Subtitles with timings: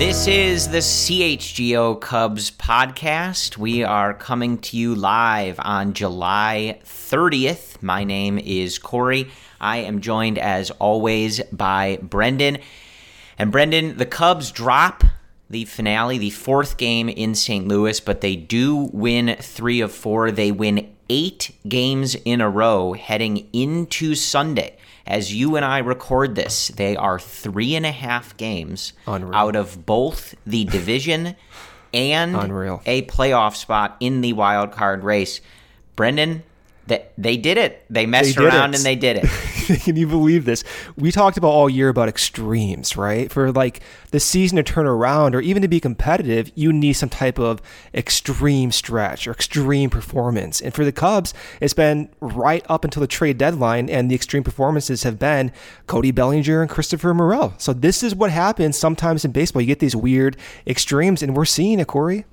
[0.00, 3.58] This is the CHGO Cubs podcast.
[3.58, 7.82] We are coming to you live on July 30th.
[7.82, 9.28] My name is Corey.
[9.60, 12.60] I am joined, as always, by Brendan.
[13.36, 15.04] And Brendan, the Cubs drop
[15.50, 17.68] the finale, the fourth game in St.
[17.68, 20.30] Louis, but they do win three of four.
[20.30, 26.34] They win eight games in a row heading into Sunday as you and I record
[26.34, 29.34] this, they are three and a half games Unreal.
[29.34, 31.36] out of both the division
[31.92, 32.82] and Unreal.
[32.86, 35.40] a playoff spot in the wild card race.
[35.96, 36.42] Brendan,
[36.86, 37.84] they, they did it.
[37.88, 39.80] They messed they around and they did it.
[39.82, 40.64] Can you believe this?
[40.96, 43.30] We talked about all year about extremes, right?
[43.30, 43.80] For like
[44.10, 47.62] the season to turn around or even to be competitive, you need some type of
[47.94, 50.60] extreme stretch or extreme performance.
[50.60, 54.42] And for the Cubs, it's been right up until the trade deadline, and the extreme
[54.42, 55.52] performances have been
[55.86, 57.54] Cody Bellinger and Christopher Morel.
[57.58, 59.62] So this is what happens sometimes in baseball.
[59.62, 60.36] You get these weird
[60.66, 62.24] extremes, and we're seeing it, Corey.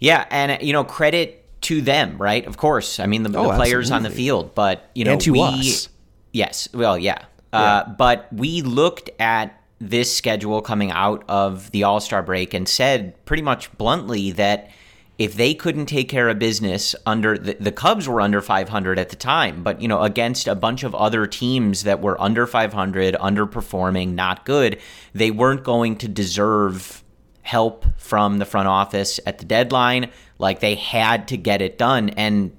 [0.00, 2.46] Yeah, and you know, credit to them, right?
[2.46, 3.00] Of course.
[3.00, 5.40] I mean, the, oh, the players on the field, but you know, and to we,
[5.40, 5.88] us.
[6.32, 6.68] Yes.
[6.72, 7.24] Well, yeah.
[7.52, 7.60] yeah.
[7.60, 12.68] Uh, but we looked at this schedule coming out of the All Star break and
[12.68, 14.70] said pretty much bluntly that
[15.18, 19.08] if they couldn't take care of business under the, the, Cubs were under 500 at
[19.08, 23.14] the time, but you know against a bunch of other teams that were under 500,
[23.14, 24.78] underperforming, not good,
[25.12, 27.02] they weren't going to deserve
[27.48, 30.10] help from the front office at the deadline.
[30.38, 32.56] Like they had to get it done, and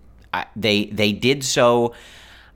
[0.56, 1.94] they they did so.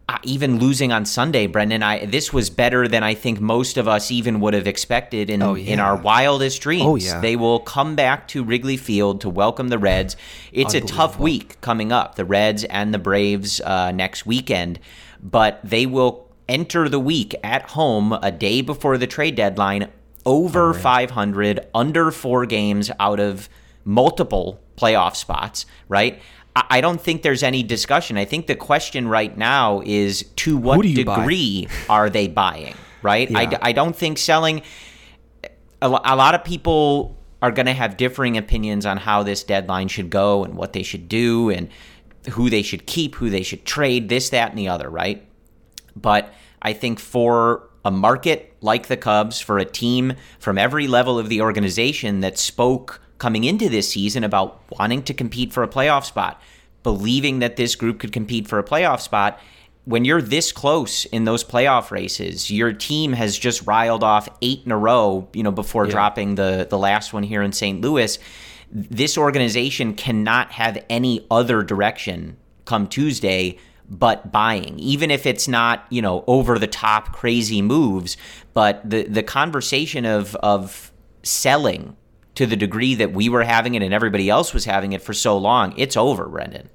[0.10, 3.88] Uh, even losing on Sunday, Brendan, I this was better than I think most of
[3.88, 5.74] us even would have expected in oh, yeah.
[5.74, 6.84] in our wildest dreams.
[6.86, 7.22] Oh, yeah.
[7.22, 10.18] They will come back to Wrigley Field to welcome the Reds.
[10.52, 12.16] It's a tough week coming up.
[12.16, 14.80] The Reds and the Braves uh, next weekend,
[15.22, 19.88] but they will enter the week at home a day before the trade deadline
[20.26, 23.50] over oh, 500, under four games out of
[23.86, 26.22] multiple playoff spots, right?
[26.56, 28.16] I don't think there's any discussion.
[28.16, 33.30] I think the question right now is to what degree are they buying, right?
[33.30, 33.40] Yeah.
[33.40, 34.62] I, I don't think selling.
[35.82, 39.88] A, a lot of people are going to have differing opinions on how this deadline
[39.88, 41.70] should go and what they should do and
[42.32, 45.28] who they should keep, who they should trade, this, that, and the other, right?
[45.96, 51.20] But I think for a market like the Cubs, for a team from every level
[51.20, 55.68] of the organization that spoke coming into this season about wanting to compete for a
[55.68, 56.42] playoff spot,
[56.82, 59.40] believing that this group could compete for a playoff spot.
[59.86, 64.62] When you're this close in those playoff races, your team has just riled off eight
[64.66, 65.92] in a row, you know, before yeah.
[65.92, 67.82] dropping the the last one here in St.
[67.82, 68.18] Louis.
[68.72, 73.58] This organization cannot have any other direction come Tuesday
[73.90, 78.18] but buying, even if it's not, you know, over the top crazy moves,
[78.54, 80.92] but the the conversation of of
[81.24, 81.96] selling
[82.36, 85.14] to the degree that we were having it and everybody else was having it for
[85.14, 86.70] so long, it's over, Brendan.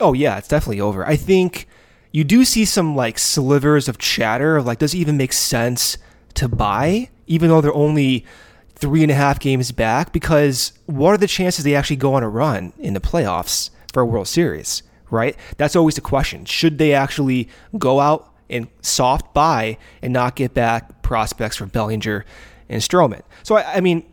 [0.00, 1.06] Oh yeah, it's definitely over.
[1.06, 1.66] I think
[2.12, 5.96] you do see some like slivers of chatter of like, does it even make sense
[6.34, 8.24] to buy, even though they're only
[8.74, 10.12] three and a half games back?
[10.12, 14.02] Because what are the chances they actually go on a run in the playoffs for
[14.02, 14.82] a World Series?
[15.10, 15.36] Right?
[15.56, 16.44] That's always the question.
[16.44, 22.24] Should they actually go out and soft buy and not get back prospects for Bellinger
[22.68, 23.22] and Stroman?
[23.42, 24.04] So, I, I mean,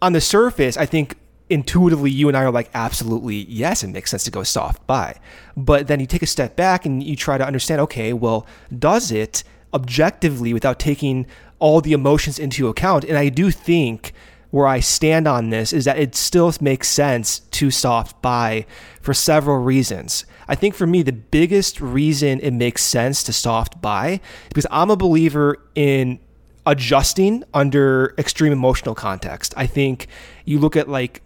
[0.00, 1.16] on the surface, I think
[1.50, 5.18] intuitively you and I are like, absolutely, yes, it makes sense to go soft buy.
[5.56, 9.10] But then you take a step back and you try to understand, okay, well, does
[9.10, 11.26] it objectively without taking
[11.58, 13.04] all the emotions into account?
[13.04, 14.12] And I do think
[14.50, 18.66] where I stand on this is that it still makes sense to soft buy
[19.00, 20.24] for several reasons.
[20.48, 24.90] I think for me, the biggest reason it makes sense to soft buy because I'm
[24.90, 26.20] a believer in
[26.64, 29.52] adjusting under extreme emotional context.
[29.56, 30.06] I think
[30.44, 31.22] you look at like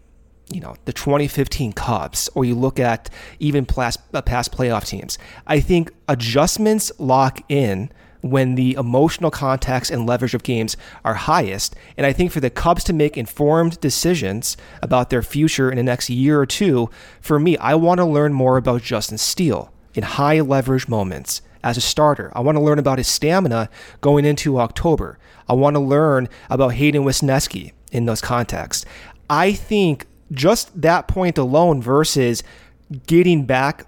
[0.53, 5.19] you know the 2015 Cubs, or you look at even past, uh, past playoff teams.
[5.47, 7.91] I think adjustments lock in
[8.23, 11.77] when the emotional context and leverage of games are highest.
[11.97, 15.83] And I think for the Cubs to make informed decisions about their future in the
[15.83, 16.89] next year or two,
[17.21, 21.77] for me, I want to learn more about Justin Steele in high leverage moments as
[21.77, 22.33] a starter.
[22.35, 23.69] I want to learn about his stamina
[24.01, 25.19] going into October.
[25.49, 28.85] I want to learn about Hayden Wesneski in those contexts.
[29.29, 32.43] I think just that point alone versus
[33.07, 33.87] getting back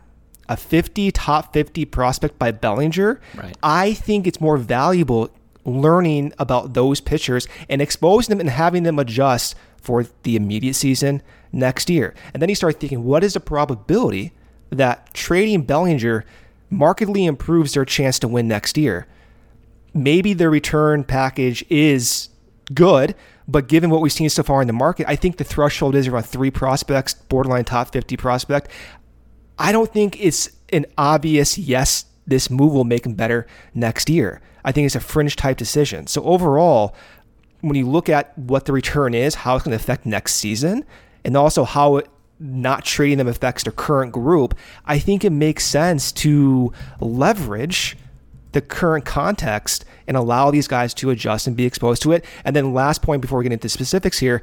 [0.48, 3.56] a 50 top 50 prospect by Bellinger, right.
[3.62, 5.30] I think it's more valuable
[5.64, 11.22] learning about those pitchers and exposing them and having them adjust for the immediate season
[11.52, 12.14] next year.
[12.32, 14.32] And then you start thinking, what is the probability
[14.70, 16.24] that trading Bellinger
[16.70, 19.06] markedly improves their chance to win next year?
[19.94, 22.28] Maybe their return package is
[22.72, 23.14] good,
[23.46, 26.08] But given what we've seen so far in the market, I think the threshold is
[26.08, 28.68] around three prospects, borderline top 50 prospect.
[29.58, 34.40] I don't think it's an obvious yes, this move will make him better next year.
[34.64, 36.06] I think it's a fringe type decision.
[36.06, 36.94] So overall,
[37.60, 40.84] when you look at what the return is, how it's going to affect next season,
[41.24, 42.08] and also how it,
[42.40, 44.56] not trading them affects their current group,
[44.86, 47.96] I think it makes sense to leverage
[48.52, 52.24] the current context and allow these guys to adjust and be exposed to it.
[52.44, 54.42] And then, last point before we get into specifics here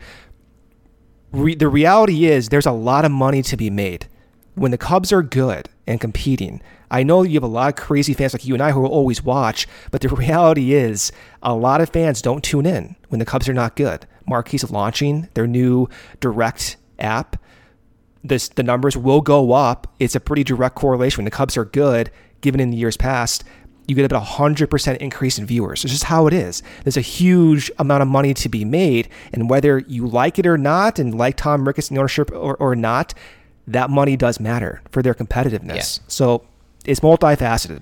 [1.31, 4.08] re- the reality is there's a lot of money to be made.
[4.56, 8.13] When the Cubs are good and competing, I know you have a lot of crazy
[8.13, 11.12] fans like you and I who will always watch, but the reality is
[11.42, 14.06] a lot of fans don't tune in when the Cubs are not good.
[14.27, 15.88] Marquee's launching their new
[16.19, 17.38] direct app.
[18.24, 19.88] This, the numbers will go up.
[20.00, 21.19] It's a pretty direct correlation.
[21.19, 22.12] When the Cubs are good,
[22.42, 23.44] given in the years past,
[23.88, 25.83] you get about a 100% increase in viewers.
[25.83, 26.62] It's just how it is.
[26.83, 29.09] There's a huge amount of money to be made.
[29.33, 33.13] And whether you like it or not, and like Tom Ricketts ownership or, or not,
[33.73, 36.00] that money does matter for their competitiveness.
[36.00, 36.03] Yeah.
[36.07, 36.45] So
[36.85, 37.81] it's multifaceted.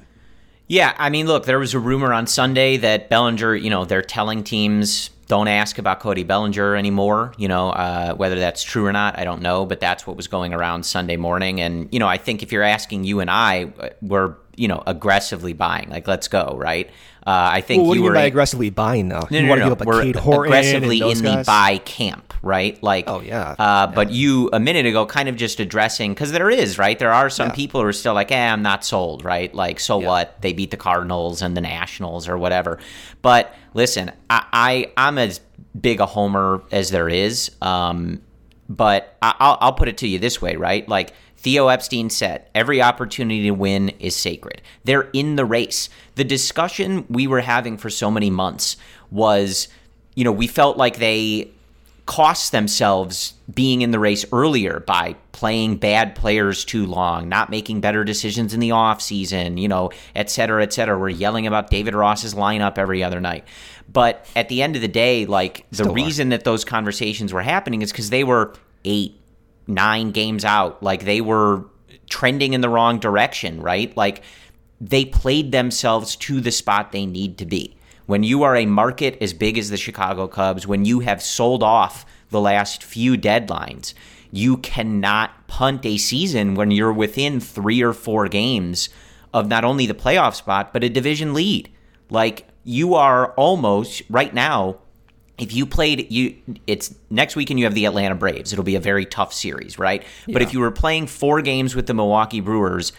[0.68, 4.04] Yeah, I mean, look, there was a rumor on Sunday that Bellinger, you know, they're
[4.04, 7.34] telling teams don't ask about Cody Bellinger anymore.
[7.38, 10.28] You know, uh, whether that's true or not, I don't know, but that's what was
[10.28, 11.62] going around Sunday morning.
[11.62, 13.72] And you know, I think if you're asking you and I,
[14.02, 15.88] we're you know aggressively buying.
[15.90, 16.90] Like, let's go, right?
[17.28, 19.28] Uh, I think well, what you do you were mean by aggressively buying though.
[19.30, 21.22] No, you no, want no, to give up we're Cade Horton aggressively in guys?
[21.22, 22.82] the buy camp, right?
[22.82, 23.56] Like, oh yeah.
[23.60, 26.98] Uh, But you a minute ago kind of just addressing because there is right.
[26.98, 27.54] There are some Yeah.
[27.56, 29.54] people who are still like, eh, I'm not sold, right?
[29.54, 30.08] Like, so Yeah.
[30.08, 30.42] what?
[30.42, 32.80] They beat the Cardinals and the Nationals or whatever.
[33.22, 35.42] But listen, I, I I'm as
[35.80, 37.52] big a homer as there is.
[37.62, 38.22] Um,
[38.68, 40.88] but I, I'll, I'll put it to you this way, right?
[40.88, 44.62] Like Theo Epstein said, every opportunity to win is sacred.
[44.84, 45.90] They're in the race.
[46.16, 48.78] The discussion we were having for so many months
[49.10, 49.70] was,
[50.16, 51.52] you know, we felt like they
[52.10, 57.82] cost themselves being in the race earlier by playing bad players too long, not making
[57.82, 60.98] better decisions in the offseason, you know, et cetera, et cetera.
[60.98, 63.46] We're yelling about David Ross's lineup every other night.
[63.88, 65.94] But at the end of the day, like the Still are.
[65.94, 69.22] reason that those conversations were happening is because they were eight,
[69.68, 70.82] nine games out.
[70.82, 71.66] Like they were
[72.10, 73.96] trending in the wrong direction, right?
[73.96, 74.24] Like
[74.82, 77.76] they played themselves to the spot they need to be.
[78.10, 81.62] When you are a market as big as the Chicago Cubs, when you have sold
[81.62, 83.94] off the last few deadlines,
[84.32, 88.90] you cannot punt a season when you're within three or four games
[89.32, 91.70] of not only the playoff spot, but a division lead.
[92.10, 94.80] Like you are almost right now
[95.38, 96.36] if you played you
[96.66, 98.52] it's next weekend you have the Atlanta Braves.
[98.52, 100.04] It'll be a very tough series, right?
[100.28, 102.92] But if you were playing four games with the Milwaukee Brewers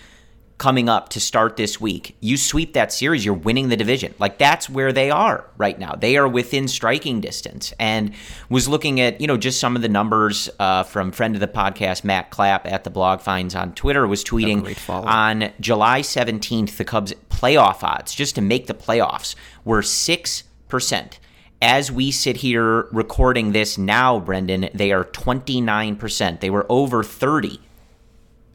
[0.60, 4.14] coming up to start this week, you sweep that series, you're winning the division.
[4.18, 5.94] Like that's where they are right now.
[5.94, 7.72] They are within striking distance.
[7.80, 8.12] And
[8.50, 11.48] was looking at, you know, just some of the numbers uh, from friend of the
[11.48, 14.62] podcast, Matt Clapp at the blog finds on Twitter was tweeting
[15.06, 19.34] on July 17th, the Cubs playoff odds, just to make the playoffs,
[19.64, 21.12] were 6%.
[21.62, 26.40] As we sit here recording this now, Brendan, they are 29%.
[26.40, 27.60] They were over 30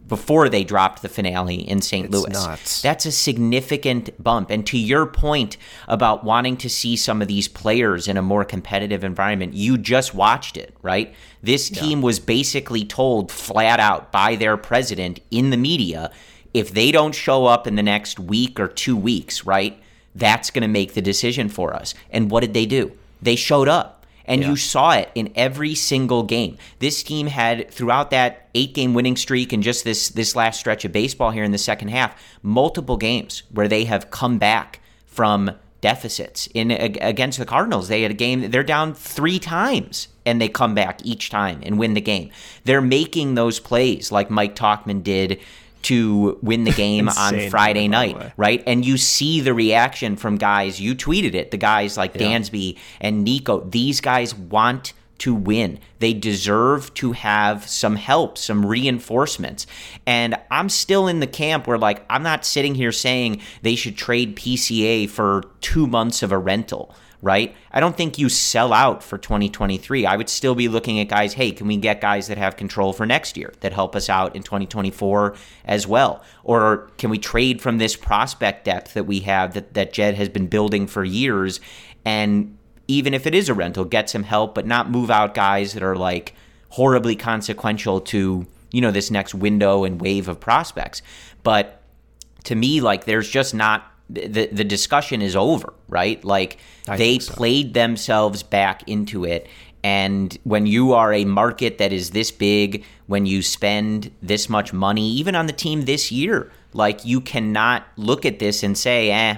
[0.08, 2.12] before they dropped the finale in St.
[2.12, 2.30] Louis.
[2.30, 2.82] nuts.
[2.82, 4.52] That's a significant bump.
[4.52, 5.58] And to your point
[5.88, 10.14] about wanting to see some of these players in a more competitive environment, you just
[10.14, 11.14] watched it, right?
[11.42, 16.12] This team was basically told flat out by their president in the media
[16.54, 19.78] if they don't show up in the next week or two weeks, right?
[20.14, 21.94] That's going to make the decision for us.
[22.10, 22.94] And what did they do?
[23.22, 23.95] They showed up.
[24.28, 24.50] And Yeah.
[24.50, 26.58] you saw it in every single game.
[26.80, 30.92] This team had throughout that eight-game winning streak and just this this last stretch of
[30.92, 35.52] baseball here in the second half, multiple games where they have come back from
[35.82, 36.48] deficits.
[36.54, 40.74] In against the Cardinals, they had a game they're down 3 times and they come
[40.74, 42.32] back each time and win the game.
[42.64, 45.40] They're making those plays like Mike Tauchman did
[45.86, 48.64] to win the game on Friday night right?
[48.68, 50.80] And you see the reaction from guys.
[50.80, 51.52] You tweeted it.
[51.52, 53.62] The guys like Dansby and Nico.
[53.62, 55.80] These guys want to win.
[56.00, 59.66] They deserve to have some help, some reinforcements.
[60.06, 63.98] And I'm still in the camp where like I'm not sitting here saying they should
[63.98, 66.94] trade PCA for 2 months of a rental.
[67.22, 67.56] Right?
[67.72, 70.06] I don't think you sell out for 2023.
[70.06, 72.94] I would still be looking at guys, hey, can we get guys that have control
[72.94, 76.24] for next year that help us out in 2024 as well?
[76.44, 80.30] Or can we trade from this prospect depth that we have that, that Jed has
[80.30, 81.60] been building for years
[82.06, 82.58] and
[82.88, 85.84] even if it is a rental, get some help, but not move out guys that
[85.84, 86.34] are like
[86.70, 91.02] horribly consequential to, you know, this next window and wave of prospects.
[91.44, 91.82] But
[92.44, 96.24] to me, like there's just not the the discussion is over, right?
[96.24, 96.58] Like
[96.88, 97.34] I they so.
[97.34, 99.48] played themselves back into it.
[99.84, 104.74] And when you are a market that is this big, when you spend this much
[104.74, 109.12] money, even on the team this year, like you cannot look at this and say,
[109.12, 109.38] eh,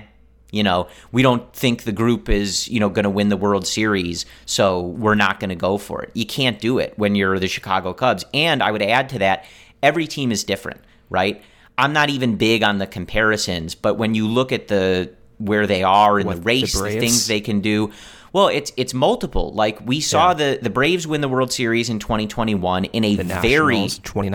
[0.51, 3.67] you know, we don't think the group is, you know, going to win the World
[3.67, 6.11] Series, so we're not going to go for it.
[6.13, 8.23] You can't do it when you're the Chicago Cubs.
[8.33, 9.45] And I would add to that,
[9.83, 11.41] every team is different, right?
[11.77, 15.83] I'm not even big on the comparisons, but when you look at the where they
[15.83, 16.99] are in What, the the race, the, Braves?
[16.99, 17.91] things they can do.
[18.33, 19.53] Well, it's it's multiple.
[19.53, 23.87] Like we saw the the Braves win the World Series in 2021 in a very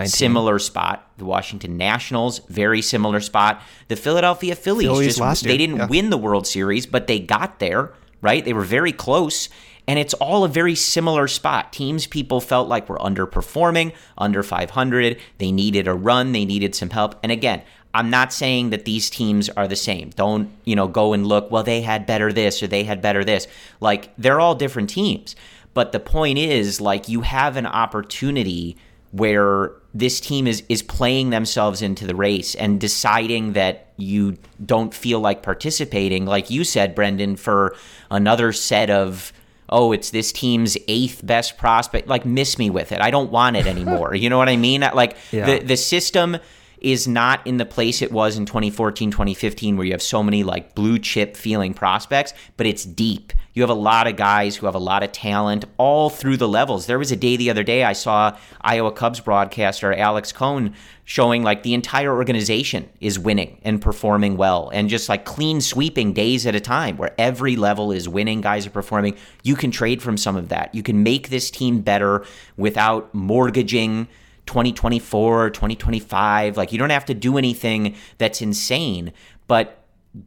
[0.06, 1.10] similar spot.
[1.18, 3.60] The Washington Nationals, very similar spot.
[3.88, 5.86] The Philadelphia Phillies, Phillies just they didn't yeah.
[5.86, 8.44] win the World Series, but they got there, right?
[8.44, 9.50] They were very close.
[9.86, 11.72] And it's all a very similar spot.
[11.72, 15.18] Teams people felt like were underperforming, under 500.
[15.38, 17.16] They needed a run, they needed some help.
[17.22, 17.62] And again,
[17.94, 20.10] I'm not saying that these teams are the same.
[20.10, 23.24] Don't, you know, go and look, well, they had better this or they had better
[23.24, 23.46] this.
[23.80, 25.36] Like, they're all different teams.
[25.74, 28.76] But the point is, like, you have an opportunity
[29.12, 34.92] where this team is is playing themselves into the race and deciding that you don't
[34.94, 37.76] feel like participating, like you said, Brendan, for
[38.10, 39.32] another set of
[39.68, 42.06] oh, it's this team's eighth best prospect.
[42.06, 43.00] Like, miss me with it.
[43.00, 44.14] I don't want it anymore.
[44.22, 44.80] you know what I mean?
[44.80, 45.46] Like Yeah.
[45.46, 46.36] the the system
[46.82, 50.42] is not in the place it was in 2014 2015 where you have so many
[50.42, 53.32] like blue chip feeling prospects but it's deep.
[53.54, 56.48] You have a lot of guys who have a lot of talent all through the
[56.48, 56.86] levels.
[56.86, 60.74] There was a day the other day i saw iowa cubs broadcaster alex cohn
[61.04, 66.12] showing like the entire organization is winning and performing well and just like clean sweeping
[66.12, 69.16] days at a time where every level is winning guys are performing.
[69.42, 70.74] You can trade from some of that.
[70.74, 72.24] You can make this team better
[72.56, 74.08] without mortgaging
[74.46, 79.12] 2024 2025 like you don't have to do anything that's insane
[79.46, 79.78] but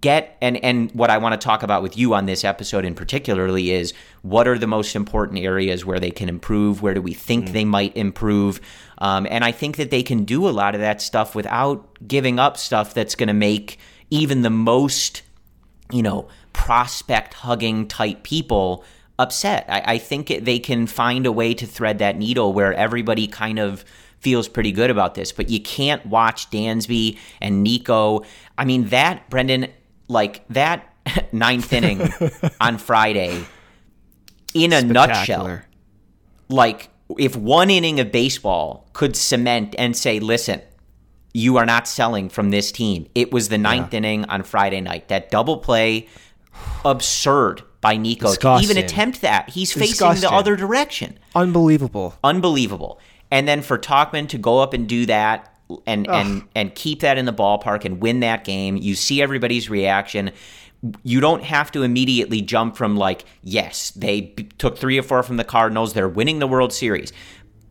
[0.02, 2.96] get and and what I want to talk about with you on this episode in
[2.96, 3.94] particularly is
[4.24, 6.82] what are the most important areas where they can improve?
[6.82, 8.62] Where do we think they might improve?
[8.98, 12.40] Um, and I think that they can do a lot of that stuff without giving
[12.40, 13.78] up stuff that's going to make
[14.10, 15.22] even the most
[15.92, 18.84] you know, prospect hugging type people
[19.20, 19.66] upset.
[19.70, 23.28] I, I think it, they can find a way to thread that needle where everybody
[23.28, 23.86] kind of
[24.20, 28.24] feels pretty good about this, but you can't watch Dansby and Nico.
[28.58, 29.68] I mean, that, Brendan,
[30.08, 30.94] like that
[31.32, 32.10] ninth inning
[32.62, 33.46] on Friday,
[34.54, 35.62] in a nutshell,
[36.50, 40.62] like if one inning of baseball could cement and say, listen,
[41.34, 43.08] you are not selling from this team.
[43.14, 45.10] It was the ninth inning on Friday night.
[45.10, 46.08] That double play,
[46.86, 49.50] absurd by Nico to even attempt that.
[49.50, 50.30] He's facing Disgusting.
[50.30, 51.20] the other direction.
[51.36, 52.16] Unbelievable.
[52.24, 53.00] Unbelievable.
[53.32, 55.52] And then for Tauchman to go up and do that
[55.88, 59.70] and and and keep that in the ballpark and win that game, you see everybody's
[59.70, 60.32] reaction.
[61.04, 65.24] You don't have to immediately jump from like, yes, they b- took 3 or 4
[65.24, 67.12] from the Cardinals, they're winning the World Series.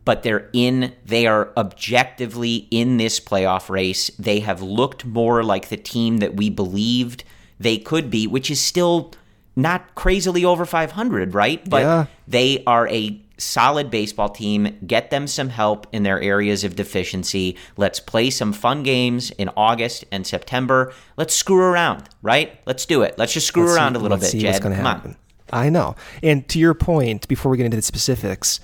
[0.03, 4.09] But they're in they are objectively in this playoff race.
[4.19, 7.23] They have looked more like the team that we believed
[7.59, 9.13] they could be, which is still
[9.55, 11.67] not crazily over 500, right?
[11.69, 12.05] But Yeah.
[12.27, 14.77] they are a solid baseball team.
[14.85, 17.57] Get them some help in their areas of deficiency.
[17.77, 20.93] Let's play some fun games in August and September.
[21.17, 22.59] Let's screw around, right?
[22.65, 23.17] Let's do it.
[23.17, 24.63] Let's just screw Let's around see- a little let's bit, see what's Jed.
[24.63, 25.11] gonna Come happen.
[25.11, 25.17] on.
[25.65, 25.95] I know.
[26.23, 28.59] And to your point, before we get into the specifics,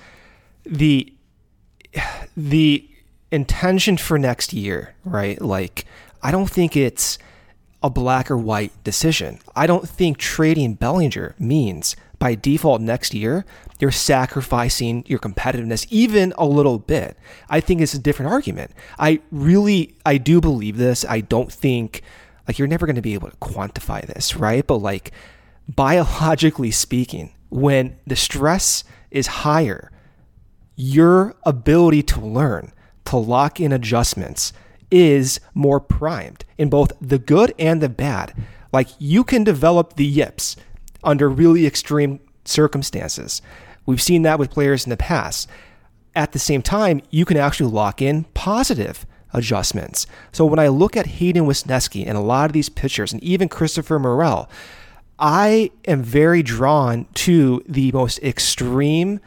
[0.65, 1.13] the
[2.35, 2.87] the
[3.31, 5.41] intention for next year, right?
[5.41, 5.85] Like,
[6.21, 7.17] I don't think it's
[7.83, 9.39] a black or white decision.
[9.55, 13.45] I don't think trading Bellinger means by default next year
[13.81, 17.17] you're sacrificing your competitiveness even a little bit.
[17.50, 18.71] I think it's a different argument.
[19.00, 21.03] I really I do believe this.
[21.03, 22.03] I don't think
[22.47, 24.65] like you're never going to be able to quantify this, right?
[24.65, 25.11] But like
[25.67, 29.91] biologically speaking, when the stress is higher,
[30.75, 32.71] your ability to learn,
[33.05, 34.53] to lock in adjustments
[34.89, 38.33] is more primed in both the good and the bad.
[38.71, 40.55] Like you can develop the yips
[41.03, 43.41] under really extreme circumstances.
[43.85, 45.50] We've seen that with players in the past.
[46.15, 50.07] At the same time, you can actually lock in positive adjustments.
[50.31, 53.47] So when I look at Hayden Wesneski and a lot of these pitchers, and even
[53.47, 54.50] Christopher Morel,
[55.19, 59.19] I am very drawn to the most extreme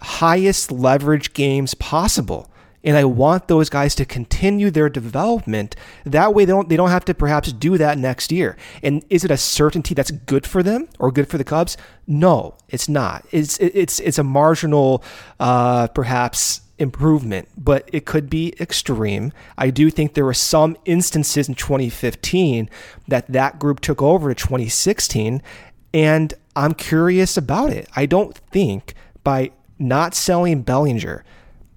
[0.00, 2.50] highest leverage games possible.
[2.86, 5.74] And I want those guys to continue their development.
[6.04, 8.56] That way they don't they don't have to perhaps do that next year.
[8.82, 11.76] And is it a certainty that's good for them or good for the Cubs?
[12.06, 13.26] No, it's not.
[13.32, 15.02] It's it's it's a marginal
[15.40, 19.32] uh, perhaps improvement, but it could be extreme.
[19.56, 22.70] I do think there were some instances in 2015
[23.08, 25.42] that that group took over to 2016,
[25.92, 27.88] and I'm curious about it.
[27.96, 31.24] I don't think by not selling Bellinger,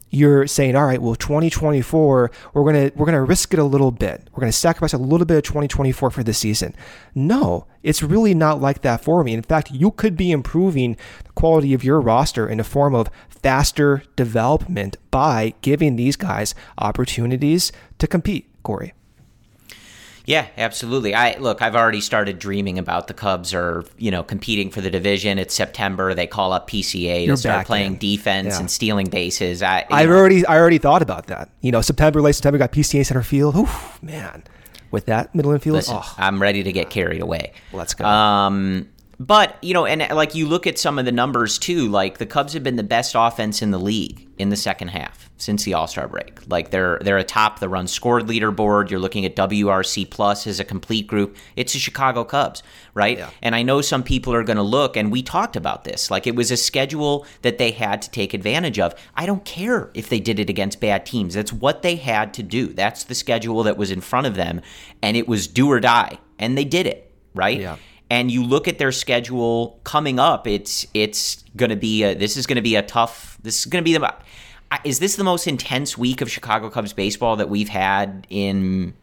[0.09, 4.27] you're saying, all right, well, 2024, we're gonna we're gonna risk it a little bit.
[4.31, 6.75] We're gonna sacrifice a little bit of 2024 for this season.
[7.13, 9.33] No, it's really not like that for me.
[9.33, 13.09] In fact, you could be improving the quality of your roster in the form of
[13.29, 18.47] faster development by giving these guys opportunities to compete.
[18.63, 18.93] Corey.
[20.29, 21.15] Yeah, absolutely.
[21.15, 24.91] I look, I've already started dreaming about the Cubs are, you know, competing for the
[24.91, 25.39] division.
[25.39, 26.13] It's September.
[26.13, 27.97] They call up PCA You're to start playing in.
[27.97, 28.59] defense Yeah.
[28.59, 29.63] and stealing bases.
[29.63, 31.49] I I've know, already I already thought about that.
[31.61, 33.55] You know, September, late September, got PCA center field.
[33.55, 34.43] Oof, man,
[34.91, 37.53] with that middle infield, listen, oh, I'm ready to get carried away.
[37.73, 38.05] let's go.
[38.05, 38.87] Um,
[39.19, 41.89] but you know, and like you look at some of the numbers too.
[41.89, 45.29] Like the Cubs have been the best offense in the league in the second half
[45.35, 46.39] since the All Star break.
[46.47, 48.89] Like they're they're atop the run scored leaderboard.
[48.89, 51.35] You're looking at WRC plus as a complete group.
[51.57, 53.17] It's the Chicago Cubs, right?
[53.17, 53.29] Yeah.
[53.41, 56.09] And I know some people are going to look, and we talked about this.
[56.09, 58.95] Like it was a schedule that they had to take advantage of.
[59.15, 61.33] I don't care if they did it against bad teams.
[61.33, 62.67] That's what they had to do.
[62.67, 64.61] That's the schedule that was in front of them,
[65.01, 67.59] and it was do or die, and they did it, right?
[67.59, 67.75] Yeah.
[68.09, 72.37] And you look at their schedule coming up it's it's going to be a, this
[72.37, 74.13] is going to be a tough this is going to be the
[74.83, 78.93] is this the most intense week of Chicago Cubs baseball that we've had in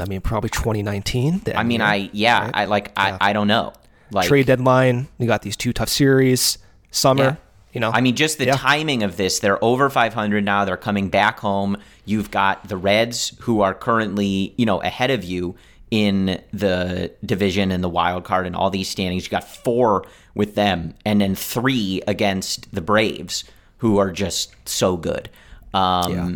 [0.00, 1.42] I mean, probably 2019.
[1.54, 2.50] I mean I yeah right?
[2.54, 3.18] I like Yeah.
[3.20, 3.72] I I don't know
[4.10, 5.08] like trade deadline.
[5.18, 6.58] You got these two tough series.
[6.90, 7.36] Summer, Yeah.
[7.72, 7.90] you know.
[7.92, 8.56] I mean, just the Yeah.
[8.56, 9.40] timing of this.
[9.40, 10.64] They're over 500 now.
[10.64, 11.76] They're coming back home.
[12.04, 15.56] You've got the Reds, who are currently, you know, ahead of you
[15.94, 19.24] in the division and the wild card and all these standings.
[19.24, 23.44] You got four with them, and then three against the Braves,
[23.78, 25.30] who are just so good.
[25.72, 26.34] Um, Yeah.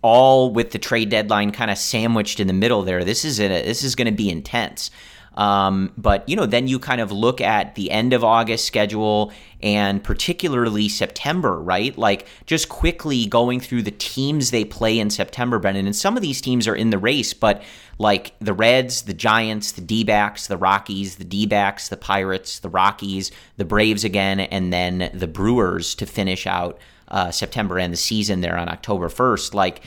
[0.00, 3.02] All with the trade deadline kind of sandwiched in the middle there.
[3.02, 4.92] This is a, this is going to be intense.
[5.34, 9.32] Um, but you know, then you kind of look at the end of August schedule
[9.62, 11.96] and particularly September, right?
[11.96, 15.86] Like just quickly going through the teams they play in September, Brendan.
[15.86, 17.62] And some of these teams are in the race, but
[17.98, 22.60] like the Reds, the Giants, the D backs, the Rockies, the D backs, the Pirates,
[22.60, 27.92] the Rockies, the Braves again, and then the Brewers to finish out uh, September and
[27.92, 29.52] the season there on October 1st.
[29.54, 29.82] Like,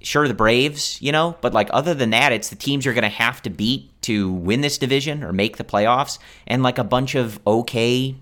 [0.00, 3.02] sure the Braves, you know, but like other than that, it's the teams you're going
[3.02, 6.84] to have to beat to win this division or make the playoffs, and like a
[6.84, 8.14] bunch of okay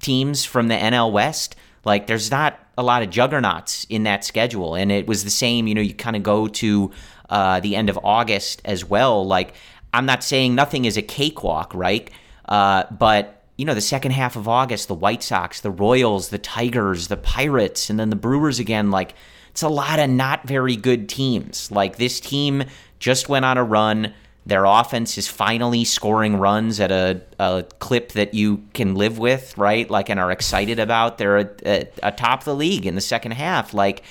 [0.00, 1.56] teams from the NL West.
[1.84, 5.66] Like there's not a lot of juggernauts in that schedule, and it was the same.
[5.66, 6.90] You know, you kind of go to
[7.30, 9.26] uh, the end of August as well.
[9.26, 9.54] Like
[9.94, 12.10] I'm not saying nothing is a cakewalk, right?
[12.44, 16.38] Uh, but you know, the second half of August, the White Sox, the Royals, the
[16.38, 18.90] Tigers, the Pirates, and then the Brewers again.
[18.90, 19.14] Like
[19.50, 21.70] it's a lot of not very good teams.
[21.70, 22.64] Like this team
[22.98, 24.14] just went on a run.
[24.46, 29.56] Their offense is finally scoring runs at a, a clip that you can live with,
[29.58, 29.88] right?
[29.88, 31.18] Like, and are excited about.
[31.18, 31.54] They're
[32.02, 33.74] atop the league in the second half.
[33.74, 34.02] Like,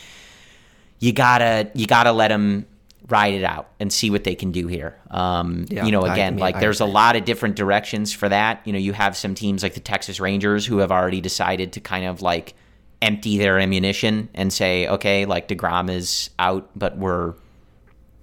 [0.99, 2.67] you gotta you gotta let them
[3.09, 4.95] ride it out and see what they can do here.
[5.11, 8.13] Um, Yeah, you know, I again, mean, like I there's a lot of different directions
[8.13, 8.61] for that.
[8.65, 11.79] You know, you have some teams like the Texas Rangers who have already decided to
[11.79, 12.53] kind of like
[13.01, 17.33] empty their ammunition and say, okay, like Degrom is out, but we're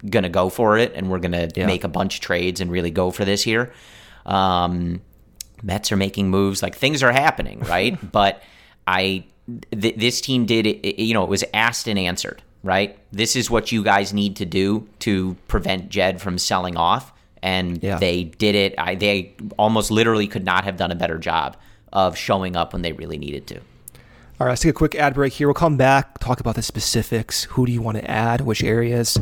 [0.07, 1.65] gonna go for it and we're gonna Yeah.
[1.65, 3.73] make a bunch of trades and really go for this here.
[4.25, 5.01] Um,
[5.63, 7.97] Mets are making moves, like things are happening, right?
[8.11, 8.43] but
[8.85, 9.25] I,
[9.79, 12.97] th- this team did it- You know, it was asked and answered, right?
[13.11, 17.81] This is what you guys need to do to prevent Jed from selling off, and
[17.81, 17.97] Yeah.
[17.97, 18.75] they did it.
[18.77, 21.57] I, they almost literally could not have done a better job
[21.93, 23.55] of showing up when they really needed to.
[24.39, 25.47] All right, let's take a quick ad break here.
[25.47, 27.45] We'll come back, talk about the specifics.
[27.45, 28.41] Who do you want to add?
[28.41, 29.17] Which areas?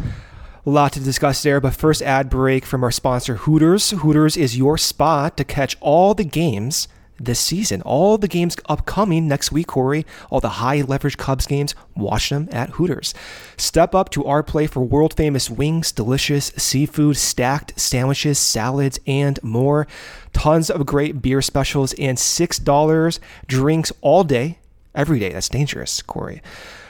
[0.66, 3.92] A lot to discuss there, but first, ad break from our sponsor, Hooters.
[3.92, 6.88] Hooters is your spot to catch all the games
[7.20, 7.82] this season.
[7.82, 10.06] All the games upcoming next week, Corey.
[10.30, 13.14] All the high leverage Cubs games, watch them at Hooters.
[13.58, 19.42] Step up to our play for world famous wings, delicious seafood, stacked sandwiches, salads, and
[19.44, 19.88] more.
[20.34, 24.60] Tons of great beer specials and $6 drinks all day
[24.94, 25.32] every day.
[25.32, 26.42] That's dangerous, Corey.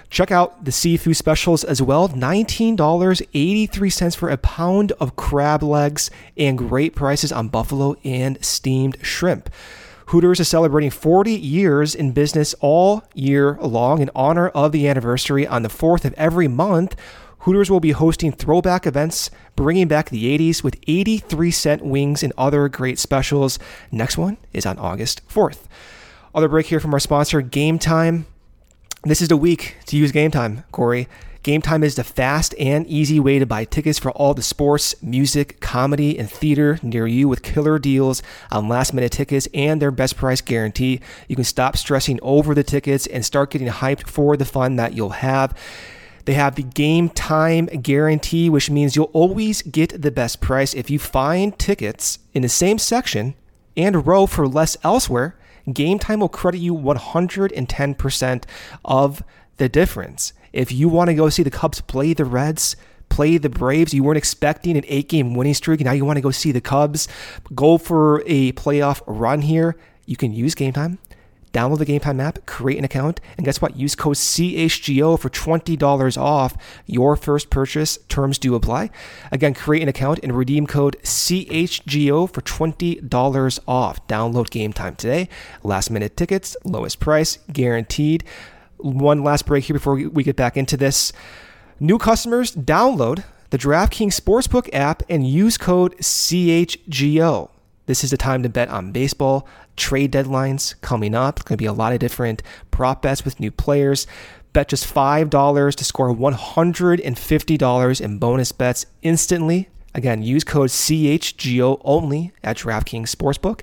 [0.10, 2.10] Check out the seafood specials as well.
[2.10, 9.50] $19.83 for a pound of crab legs and great prices on buffalo and steamed shrimp.
[10.08, 15.48] Hooters is celebrating 40 years in business all year long in honor of the anniversary
[15.48, 16.96] on the 4th of every month.
[17.40, 22.34] Hooters will be hosting throwback events, bringing back the 80s with 83 cent wings and
[22.38, 23.58] other great specials.
[23.92, 25.64] Next one is on August 4th.
[26.36, 28.28] Other break here from our sponsor, Game Time.
[29.04, 31.08] This is the week to use Game Time, Corey.
[31.46, 34.96] Game Time is the fast and easy way to buy tickets for all the sports,
[35.04, 39.92] music, comedy, and theater near you with killer deals on last minute tickets and their
[39.92, 41.02] best price guarantee.
[41.28, 44.94] You can stop stressing over the tickets and start getting hyped for the fun that
[44.94, 45.56] you'll have.
[46.26, 50.74] They have the game time guarantee, which means you'll always get the best price.
[50.74, 53.36] If you find tickets in the same section
[53.78, 55.38] and row for less elsewhere,
[55.72, 58.44] Game Time will credit you 110%
[58.84, 59.24] of
[59.58, 60.34] the difference.
[60.56, 62.78] If you want to go see the Cubs play the Reds,
[63.10, 66.22] play the Braves, you weren't expecting an eight game winning streak, now you want to
[66.22, 67.10] go see the Cubs,
[67.54, 70.98] go for a playoff run here, you can use Game Time.
[71.52, 73.76] Download the Game Time app, create an account, and guess what?
[73.76, 77.98] Use code CHGO for $20 off your first purchase.
[78.08, 78.92] Terms do apply.
[79.34, 84.08] Again, create an account and redeem code CHGO for $20 off.
[84.08, 85.28] Download Game Time today.
[85.64, 88.24] Last minute tickets, lowest price, guaranteed
[88.78, 91.12] one last break here before we get back into this.
[91.80, 97.50] New customers, download the DraftKings Sportsbook app and use code CHGO.
[97.86, 99.48] This is the time to bet on baseball.
[99.76, 101.36] Trade deadlines coming up.
[101.36, 104.08] There's going to be a lot of different prop bets with new players.
[104.54, 112.34] Bet just $5 to score $150 in bonus bets instantly Again, use code CHGO only
[112.44, 113.62] at DraftKings Sportsbook.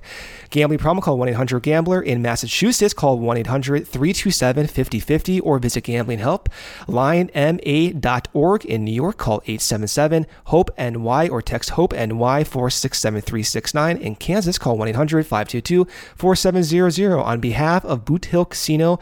[0.49, 2.01] Gambling problem, call 1-800-GAMBLER.
[2.01, 6.49] In Massachusetts, call 1-800-327-5050 or visit Gambling Help.
[6.87, 8.65] LionMA.org.
[8.65, 13.99] In New York, call 877-HOPE-NY or text HOPE-NY 467-369.
[13.99, 17.23] In Kansas, call 1-800-522-4700.
[17.23, 18.97] On behalf of Boot Hill Casino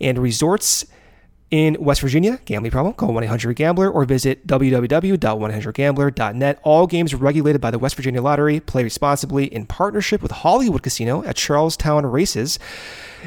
[0.00, 0.84] and Resorts,
[1.50, 6.60] in West Virginia, gambling problem, call 1-800-GAMBLER or visit www.100gambler.net.
[6.62, 8.60] All games regulated by the West Virginia Lottery.
[8.60, 12.58] Play responsibly in partnership with Hollywood Casino at Charlestown Races.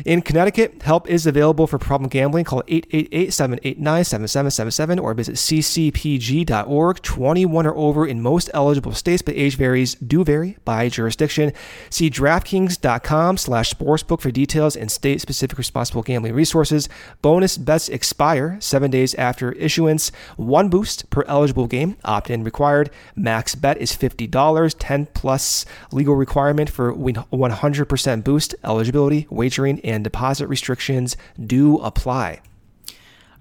[0.05, 2.45] In Connecticut, help is available for problem gambling.
[2.45, 7.01] Call 888-789-7777 or visit ccpg.org.
[7.01, 11.53] 21 or over in most eligible states, but age varies do vary by jurisdiction.
[11.89, 16.89] See DraftKings.com slash sportsbook for details and state-specific responsible gambling resources.
[17.21, 20.11] Bonus bets expire seven days after issuance.
[20.37, 21.97] One boost per eligible game.
[22.05, 22.89] Opt-in required.
[23.15, 24.75] Max bet is $50.
[24.77, 28.55] 10 plus legal requirement for 100% boost.
[28.63, 32.41] Eligibility, wagering, and deposit restrictions do apply.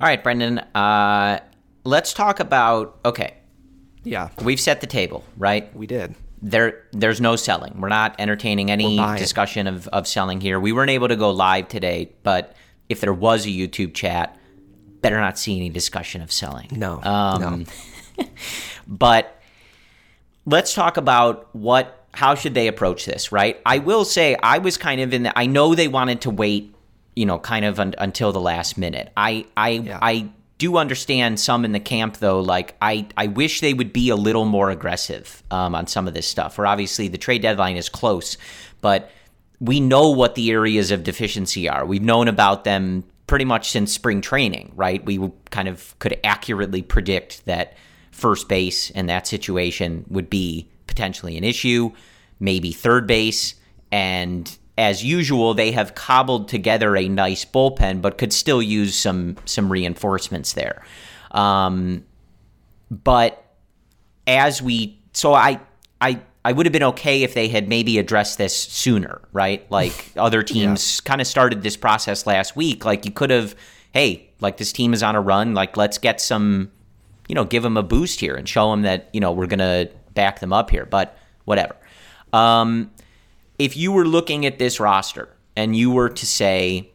[0.00, 0.58] All right, Brendan.
[0.58, 1.40] Uh,
[1.84, 2.98] let's talk about.
[3.04, 3.34] Okay.
[4.02, 4.30] Yeah.
[4.42, 5.74] We've set the table, right?
[5.76, 6.14] We did.
[6.42, 7.80] There, there's no selling.
[7.80, 10.58] We're not entertaining any discussion of, of selling here.
[10.58, 12.56] We weren't able to go live today, but
[12.88, 14.38] if there was a YouTube chat,
[15.02, 16.68] better not see any discussion of selling.
[16.72, 17.02] No.
[17.02, 17.66] Um,
[18.18, 18.24] no.
[18.88, 19.38] but
[20.46, 23.60] let's talk about what how should they approach this, right?
[23.64, 26.74] I will say I was kind of in the, I know they wanted to wait,
[27.14, 29.12] you know, kind of un, until the last minute.
[29.16, 29.98] I I yeah.
[30.02, 34.10] I do understand some in the camp though like I I wish they would be
[34.10, 36.58] a little more aggressive um, on some of this stuff.
[36.58, 38.36] Where obviously the trade deadline is close,
[38.80, 39.10] but
[39.60, 41.84] we know what the areas of deficiency are.
[41.84, 45.04] We've known about them pretty much since spring training, right?
[45.04, 47.76] We kind of could accurately predict that
[48.10, 51.92] first base in that situation would be potentially an issue,
[52.38, 53.54] maybe third base,
[53.90, 59.36] and as usual, they have cobbled together a nice bullpen, but could still use some
[59.44, 60.84] some reinforcements there.
[61.32, 62.04] Um,
[62.90, 63.44] but
[64.26, 65.60] as we, so I
[66.00, 69.70] I I would have been okay if they had maybe addressed this sooner, right?
[69.70, 71.08] Like other teams yeah.
[71.08, 72.84] kind of started this process last week.
[72.84, 73.54] Like you could have,
[73.92, 75.52] hey, like this team is on a run.
[75.52, 76.70] Like let's get some,
[77.28, 79.88] you know, give them a boost here and show them that you know we're gonna
[80.14, 81.76] back them up here, but whatever.
[82.32, 82.90] Um,
[83.58, 86.90] if you were looking at this roster and you were to say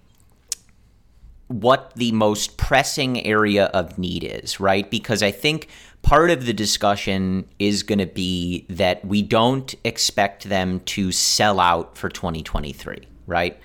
[1.48, 4.90] what the most pressing area of need is, right?
[4.90, 5.70] Because I think
[6.02, 11.60] part of the discussion is going to be that we don't expect them to sell
[11.60, 13.60] out for 2023, right?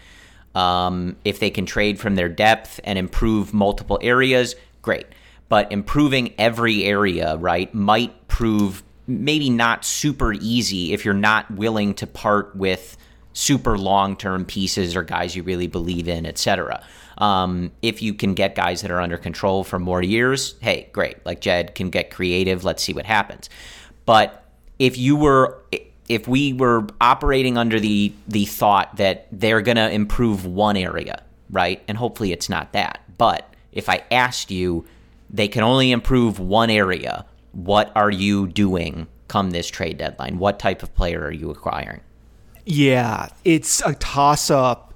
[0.54, 5.06] Um, if they can trade from their depth and improve multiple areas, great.
[5.48, 11.94] But improving every area, right, might prove maybe not super easy if you're not willing
[11.94, 12.96] to part with
[13.32, 16.82] super long term pieces or guys you really believe in, etc.
[17.18, 21.24] Um, if you can get guys that are under control for more years, hey, great.
[21.26, 22.64] Like Jed can get creative.
[22.64, 23.50] Let's see what happens.
[24.06, 24.44] But
[24.78, 25.62] if you were
[26.08, 31.22] if we were operating under the the thought that they're going to improve one area,
[31.50, 31.82] right?
[31.88, 33.00] And hopefully it's not that.
[33.18, 34.86] But if I asked you
[35.32, 40.38] they can only improve one area, what are you doing come this trade deadline?
[40.38, 42.00] What type of player are you acquiring?
[42.66, 44.94] Yeah, it's a toss up.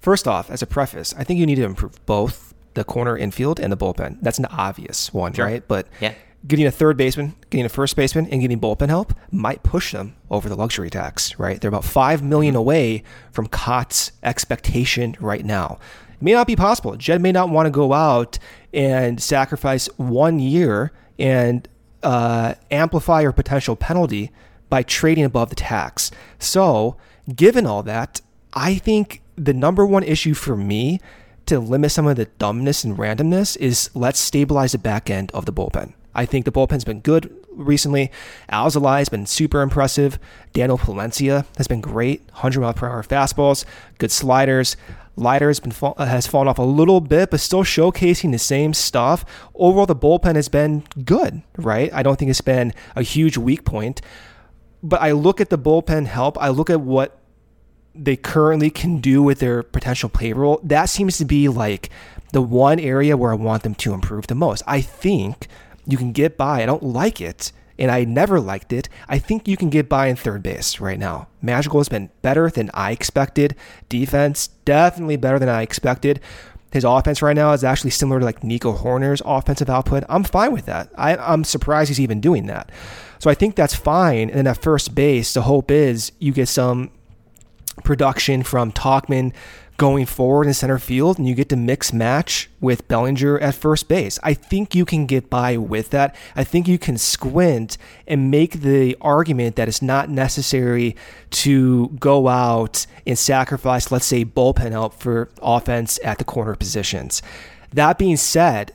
[0.00, 3.58] First off, as a preface, I think you need to improve both the corner infield
[3.58, 4.18] and the bullpen.
[4.22, 5.44] That's an obvious one, Sure.
[5.44, 5.66] right?
[5.66, 6.12] But Yeah.
[6.46, 10.14] getting a third baseman, getting a first baseman, and getting bullpen help might push them
[10.30, 11.60] over the luxury tax, right?
[11.60, 12.60] They're about five million mm-hmm.
[12.60, 15.78] away from Cot's expectation right now.
[16.10, 16.94] It may not be possible.
[16.96, 18.38] Jed may not want to go out
[18.72, 21.66] and sacrifice one year and
[22.02, 24.30] uh, amplify your potential penalty
[24.68, 26.10] by trading above the tax.
[26.38, 26.96] So,
[27.34, 28.20] given all that,
[28.52, 31.00] I think the number one issue for me
[31.46, 35.46] to limit some of the dumbness and randomness is let's stabilize the back end of
[35.46, 35.94] the bullpen.
[36.18, 38.10] I think the bullpen's been good recently.
[38.52, 40.18] Alzolay has been super impressive.
[40.52, 42.22] Daniel Palencia has been great.
[42.32, 43.64] 100 mile per hour fastballs,
[43.98, 44.76] good sliders.
[45.14, 48.74] Leiter has been uh, has fallen off a little bit, but still showcasing the same
[48.74, 49.24] stuff.
[49.54, 51.92] Overall, the bullpen has been good, right?
[51.92, 54.00] I don't think it's been a huge weak point.
[54.82, 56.36] But I look at the bullpen help.
[56.40, 57.18] I look at what
[57.94, 61.90] they currently can do with their potential payroll, that seems to be like
[62.32, 64.62] the one area where I want them to improve the most.
[64.66, 65.48] I think
[65.88, 66.62] you can get by.
[66.62, 68.88] I don't like it, and I never liked it.
[69.08, 71.28] I think you can get by in third base right now.
[71.40, 73.56] Madrigal has been better than I expected.
[73.88, 76.20] Defense, definitely better than I expected.
[76.70, 80.04] His offense right now is actually similar to like Nico Hoerner's offensive output.
[80.08, 80.90] I'm fine with that.
[80.96, 82.70] I, I'm surprised he's even doing that.
[83.18, 84.28] So I think that's fine.
[84.28, 86.90] And then at first base, the hope is you get some
[87.84, 89.32] production from Tauchman
[89.78, 93.88] going forward in center field, and you get to mix match with Bellinger at first
[93.88, 94.18] base.
[94.24, 96.14] I think you can get by with that.
[96.36, 100.96] I think you can squint and make the argument that it's not necessary
[101.30, 107.22] to go out and sacrifice, let's say, bullpen help for offense at the corner positions.
[107.72, 108.72] That being said,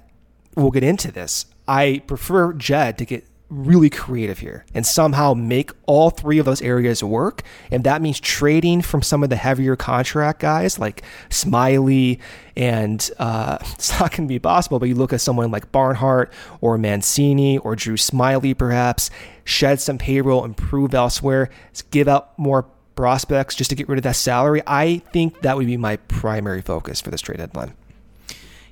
[0.56, 1.48] we'll get into this.
[1.68, 6.62] I prefer Jed to get really creative here and somehow make all three of those
[6.62, 7.44] areas work.
[7.72, 12.20] And that means trading from some of the heavier contract guys like Smyly,
[12.56, 14.80] and uh, it's not going to be possible.
[14.80, 19.10] But you look at someone like Barnhart or Mancini or Drew Smyly, perhaps
[19.44, 21.50] shed some payroll, improve elsewhere,
[21.92, 24.62] give up more prospects just to get rid of that salary.
[24.66, 27.74] I think that would be my primary focus for this trade deadline.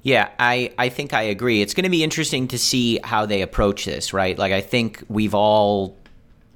[0.03, 1.61] Yeah, I, I think I agree.
[1.61, 4.37] It's going to be interesting to see how they approach this, right?
[4.37, 5.95] Like, I think we've all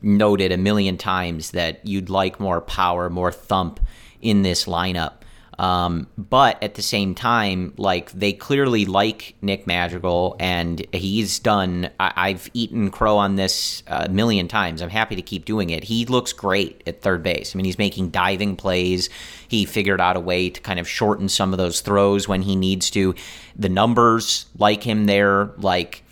[0.02, 3.80] noted a million times that you'd like more power, more thump
[4.22, 5.14] in this lineup.
[5.58, 11.90] Um, but at the same time, like they clearly like Nick Madrigal, and he's done.
[12.00, 14.82] I, have eaten crow on this a million times.
[14.82, 15.86] I'm happy to keep doing it.
[15.86, 17.56] He looks great at third base.
[17.56, 19.10] I mean, he's making diving plays.
[19.48, 22.56] He figured out a way to kind of shorten some of those throws when he
[22.56, 23.16] needs to.
[23.56, 25.52] The numbers like him there.
[25.58, 26.04] Like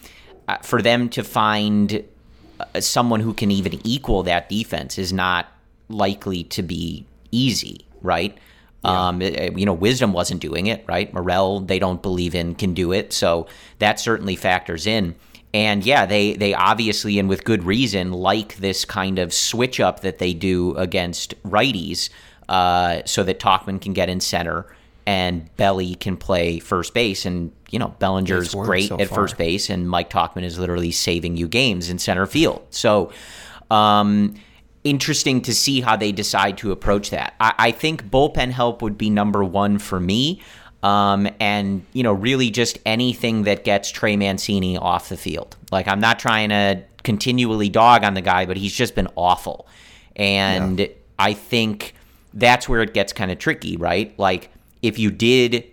[0.47, 2.03] uh, for them to find
[2.59, 5.47] uh, someone who can even equal that defense is not
[5.89, 8.37] likely to be easy, right?
[8.83, 9.07] Yeah.
[9.07, 11.13] Um, it, you know, Wisdom wasn't doing it, right?
[11.13, 13.13] Morel, they don't believe in, can do it.
[13.13, 13.47] So
[13.79, 15.15] that certainly factors in.
[15.53, 20.01] And yeah, they, they obviously, and with good reason, like this kind of switch up
[20.01, 22.09] that they do against righties
[22.49, 24.65] uh, so that Tauchman can get in center
[25.05, 27.25] and Belly can play first base.
[27.25, 29.19] And, you know, Bellinger's great so at far.
[29.19, 32.65] first base, and Mike Tauchman is literally saving you games in center field.
[32.69, 33.11] So,
[33.69, 34.35] um,
[34.83, 37.35] interesting to see how they decide to approach that.
[37.39, 40.41] I, I think bullpen help would be number one for me.
[40.81, 45.55] Um, and you know, really just anything that gets Trey Mancini off the field.
[45.71, 49.67] Like I'm not trying to continually dog on the guy, but he's just been awful.
[50.15, 50.87] And yeah.
[51.17, 51.95] I think
[52.33, 54.17] that's where it gets kind of tricky, right?
[54.19, 54.49] Like
[54.81, 55.65] if you did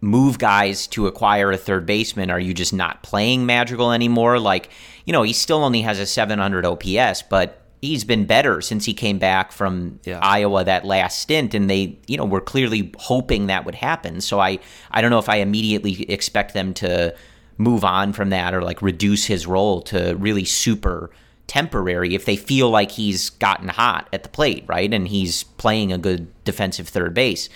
[0.00, 4.38] move guys to acquire a third baseman, are you just not playing Madrigal anymore?
[4.38, 4.70] Like,
[5.06, 8.94] you know, he still only has a 700 OPS, but he's been better since he
[8.94, 10.18] came back from yeah.
[10.20, 14.20] Iowa that last stint and they you know were clearly hoping that would happen.
[14.20, 14.58] So I
[14.90, 17.14] I don't know if I immediately expect them to
[17.56, 21.10] move on from that or like reduce his role to really super
[21.46, 24.92] temporary if they feel like he's gotten hot at the plate right?
[24.92, 27.48] And he's playing a good defensive third base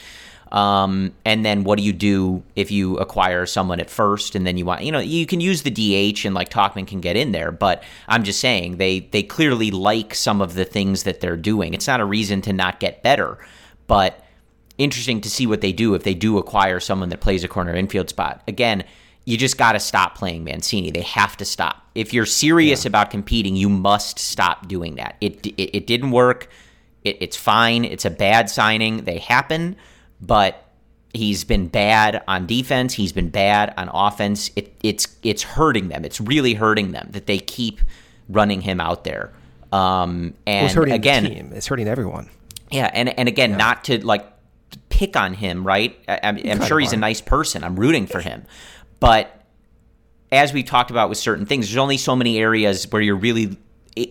[0.52, 4.58] um, and then what do you do if you acquire someone at first and then
[4.58, 7.32] you want, you know, you can use the DH and like Tauchman can get in
[7.32, 11.38] there, but I'm just saying they they clearly like some of the things that they're
[11.38, 11.72] doing.
[11.72, 13.38] It's not a reason to not get better,
[13.86, 14.22] but
[14.76, 17.74] interesting to see what they do if they do acquire someone that plays a corner
[17.74, 18.42] infield spot.
[18.46, 18.84] Again,
[19.24, 20.90] you just got to stop playing Mancini.
[20.90, 21.86] They have to stop.
[21.94, 22.90] If you're serious yeah.
[22.90, 25.16] about competing, you must stop doing that.
[25.22, 26.50] It it, it didn't work.
[27.04, 27.86] It, it's fine.
[27.86, 29.04] It's a bad signing.
[29.04, 29.76] They happen
[30.22, 30.64] but
[31.12, 32.94] he's been bad on defense.
[32.94, 34.50] He's been bad on offense.
[34.56, 36.04] It, it's it's hurting them.
[36.04, 37.80] It's really hurting them that they keep
[38.28, 39.32] running him out there.
[39.72, 41.52] Um, and it's hurting again, the team.
[41.54, 42.30] It's hurting everyone.
[42.70, 43.56] Yeah, and and again, yeah.
[43.56, 44.26] not to like
[44.88, 45.98] pick on him, right?
[46.08, 47.64] I, am I'm sure he's a nice person.
[47.64, 48.44] I'm rooting for him,
[49.00, 49.42] but
[50.30, 53.58] as we talked about with certain things, there's only so many areas where you're really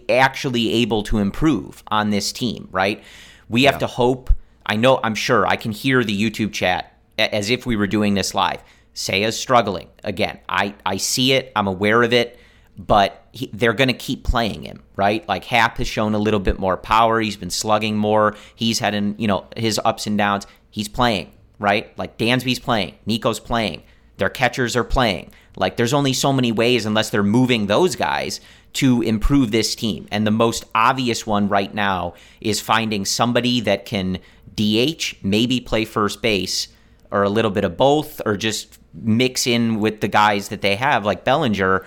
[0.08, 3.04] actually able to improve on this team, right?
[3.50, 3.80] We have yeah.
[3.80, 4.32] to hope.
[4.72, 8.14] I know, I'm sure, I can hear the YouTube chat as if we were doing
[8.14, 8.64] this live.
[8.96, 9.90] Seiya's struggling.
[10.06, 12.40] Again, I, I see it, I'm aware of it,
[12.78, 15.28] but he, they're going to keep playing him, right?
[15.28, 17.20] Like Happ has shown a little bit more power.
[17.20, 18.38] He's been slugging more.
[18.56, 20.48] He's had, an, you know, his ups and downs.
[20.70, 21.92] He's playing, right?
[21.98, 22.96] Like Dansby's playing.
[23.06, 23.84] Nico's playing.
[24.16, 25.34] Their catchers are playing.
[25.58, 28.40] Like there's only so many ways unless they're moving those guys
[28.74, 30.08] to improve this team.
[30.12, 34.20] And the most obvious one right now is finding somebody that can
[34.56, 36.68] DH, maybe play first base
[37.12, 40.76] or a little bit of both or just mix in with the guys that they
[40.76, 41.86] have like Bellinger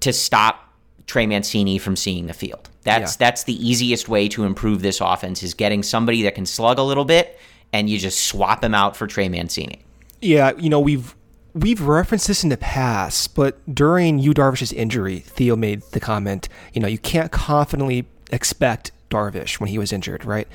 [0.00, 0.72] to stop
[1.06, 2.68] Trey Mancini from seeing the field.
[2.82, 3.16] That's yeah.
[3.18, 6.82] that's the easiest way to improve this offense is getting somebody that can slug a
[6.82, 7.38] little bit
[7.72, 9.80] and you just swap him out for Trey Mancini.
[10.20, 11.14] Yeah, you know, we've
[11.54, 16.48] we've referenced this in the past, but during Yu Darvish's injury, Theo made the comment,
[16.72, 20.48] you know, you can't confidently expect Darvish when he was injured, right?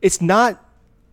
[0.00, 0.64] It's not,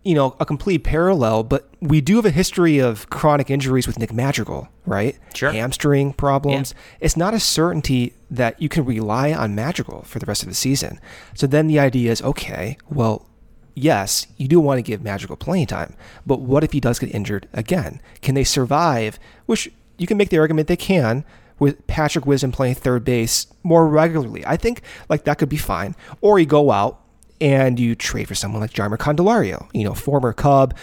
[0.09, 3.99] you know, a complete parallel, but we do have a history of chronic injuries with
[3.99, 5.15] Nick Madrigal, right?
[5.35, 5.51] Sure.
[5.51, 6.73] Hamstring problems.
[6.75, 6.97] Yeah.
[7.01, 10.55] It's not a certainty that you can rely on Madrigal for the rest of the
[10.55, 10.99] season.
[11.35, 13.29] So then the idea is, okay, well,
[13.75, 15.95] yes, you do want to give Madrigal playing time,
[16.25, 18.01] but what if he does get injured again?
[18.23, 19.19] Can they survive?
[19.45, 21.23] Which you can make the argument they can
[21.59, 24.43] with Patrick Wisdom playing third base more regularly.
[24.43, 25.95] I think like that could be fine.
[26.19, 26.99] Or you go out
[27.41, 30.75] and you trade for someone like Jeimer Candelario, you know, former Cub,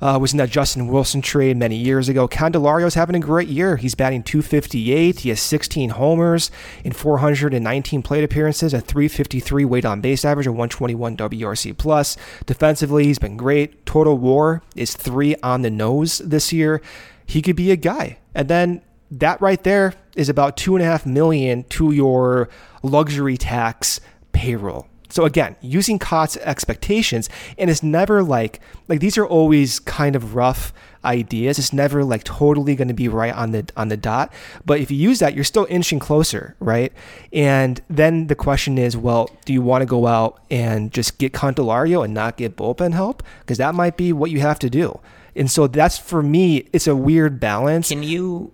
[0.00, 2.28] uh, was in that Justin Wilson trade many years ago.
[2.28, 3.76] Candelario's having a great year.
[3.76, 5.20] He's batting 258.
[5.20, 6.50] He has 16 homers
[6.84, 12.16] in 419 plate appearances, a 353 weight on base average, a 121 WRC plus.
[12.44, 13.86] Defensively, he's been great.
[13.86, 16.82] Total WAR is three on the nose this year.
[17.24, 18.18] He could be a guy.
[18.34, 22.48] And then that right there is about two and a half million to your
[22.82, 24.00] luxury tax
[24.32, 24.88] payroll.
[25.14, 30.34] So again, using Cot's expectations, and it's never like like these are always kind of
[30.34, 30.72] rough
[31.04, 31.56] ideas.
[31.56, 34.32] It's never like totally going to be right on the on the dot.
[34.66, 36.92] But if you use that, you're still inching closer, right?
[37.32, 41.32] And then the question is, well, do you want to go out and just get
[41.32, 43.22] Candelario and not get bullpen help?
[43.38, 44.98] Because that might be what you have to do.
[45.36, 47.90] And so that's for me, it's a weird balance.
[47.90, 48.52] Can you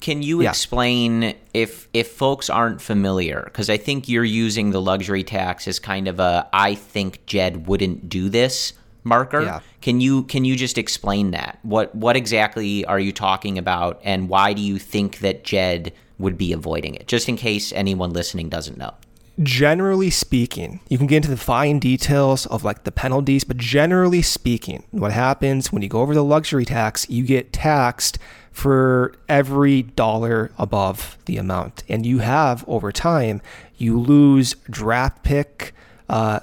[0.00, 0.50] can you yeah.
[0.50, 5.78] explain if if folks aren't familiar because I think you're using the luxury tax as
[5.78, 8.72] kind of a I think Jed wouldn't do this
[9.04, 9.42] marker.
[9.42, 9.60] Yeah.
[9.80, 11.58] Can you can you just explain that?
[11.62, 16.36] What what exactly are you talking about and why do you think that Jed would
[16.36, 17.06] be avoiding it?
[17.06, 18.94] Just in case anyone listening doesn't know
[19.42, 24.22] generally speaking, you can get into the fine details of like the penalties, but generally
[24.22, 28.18] speaking, what happens when you go over the luxury tax, you get taxed
[28.50, 31.84] for every dollar above the amount.
[31.88, 33.42] And you have over time,
[33.76, 35.74] you lose draft pick
[36.08, 36.40] uh,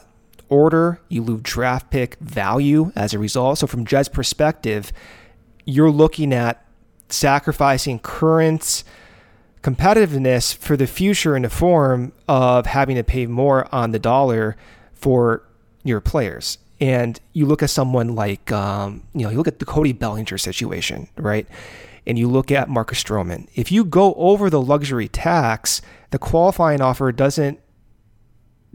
[0.47, 3.57] order, you lose draft pick value as a result.
[3.57, 4.91] So, from Jed's perspective,
[5.65, 6.63] you're looking at
[7.09, 8.83] sacrificing current
[9.63, 14.55] competitiveness for the future in the form of having to pay more on the dollar
[14.93, 15.43] for
[15.83, 16.57] your players.
[16.79, 20.37] And you look at someone like, um, you know, you look at the Cody Bellinger
[20.37, 21.47] situation, right?
[22.05, 26.81] and you look at Marcus Stroman, if you go over the luxury tax, the qualifying
[26.81, 27.59] offer doesn't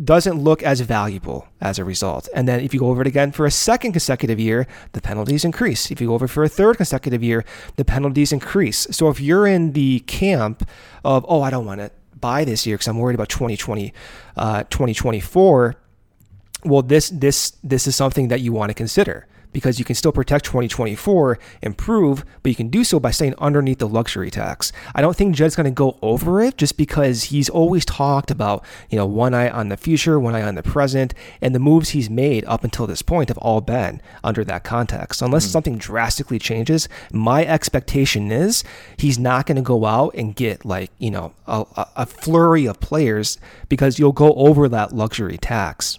[0.03, 2.29] doesn't look as valuable as a result.
[2.35, 5.45] And then if you go over it again for a second consecutive year, the penalties
[5.45, 5.91] increase.
[5.91, 7.45] If you go over for a third consecutive year,
[7.77, 8.87] the penalties increase.
[8.91, 10.69] So if you're in the camp
[11.05, 13.93] of, oh, I don't want to buy this year because I'm worried about 2020,
[14.37, 15.77] uh, 2024,
[16.65, 20.13] well, this this this is something that you want to consider because you can still
[20.13, 24.73] protect 2024, improve, but you can do so by staying underneath the luxury tax.
[24.95, 28.65] I don't think Jed's going to go over it just because he's always talked about,
[28.91, 31.91] you know, one eye on the future, one eye on the present, and the moves
[31.91, 35.23] he's made up until this point have all been under that context.
[35.23, 38.63] Unless mm something drastically changes, my expectation is
[38.99, 41.65] he's not going to go out and get like, you know, a,
[41.97, 45.99] a flurry of players because you'll go over that luxury tax.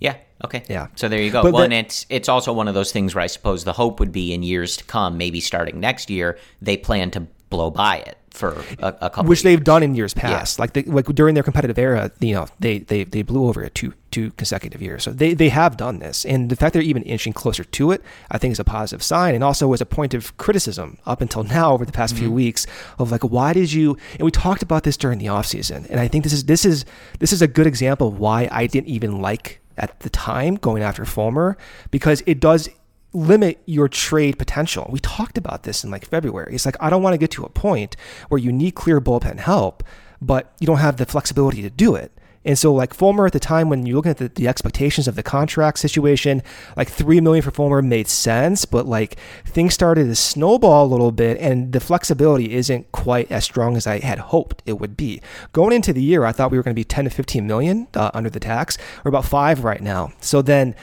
[0.00, 0.62] Yeah, Okay.
[0.68, 0.88] Yeah.
[0.96, 1.42] So there you go.
[1.42, 4.00] But well, and it's it's also one of those things where I suppose the hope
[4.00, 7.98] would be in years to come, maybe starting next year, they plan to blow by
[7.98, 9.24] it for a, a couple.
[9.24, 10.62] Which they've done in years past, yeah.
[10.62, 13.74] like the, like during their competitive era, you know, they they they blew over it
[13.74, 15.04] two two consecutive years.
[15.04, 18.02] So they they have done this, and the fact they're even inching closer to it,
[18.30, 21.44] I think, is a positive sign, and also was a point of criticism up until
[21.44, 22.24] now over the past mm-hmm.
[22.24, 22.66] few weeks
[22.98, 23.96] of like, why did you?
[24.14, 26.64] And we talked about this during the off season, and I think this is this
[26.64, 26.84] is
[27.18, 30.82] this is a good example of why I didn't even like at the time going
[30.82, 31.56] after Fulmer
[31.90, 32.68] because it does
[33.12, 34.88] limit your trade potential.
[34.90, 36.54] We talked about this in like February.
[36.54, 37.96] It's like I don't want to get to a point
[38.28, 39.82] where you need clear bullpen help,
[40.20, 42.12] but you don't have the flexibility to do it.
[42.44, 45.14] And so, like Fulmer at the time, when you're looking at the, the, expectations of
[45.14, 46.42] the contract situation,
[46.76, 51.12] like three million for Fulmer made sense, but like things started to snowball a little
[51.12, 55.20] bit, and the flexibility isn't quite as strong as I had hoped it would be.
[55.52, 57.88] Going into the year, I thought we were going to be 10 to 15 million
[57.94, 58.76] uh, under the tax.
[59.04, 60.12] We're about five right now.
[60.20, 60.74] So then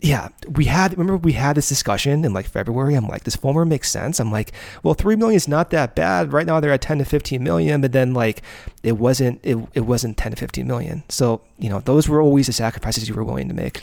[0.00, 2.94] yeah, we had remember we had this discussion in like February.
[2.94, 4.20] I'm like, this Fulmer makes sense.
[4.20, 6.32] I'm like, well, three million is not that bad.
[6.32, 8.42] Right now they're at 10 to 15 million, but then like
[8.82, 11.04] it wasn't it, it wasn't 10 to 15 million.
[11.08, 13.82] So, you know, those were always the sacrifices you were willing to make.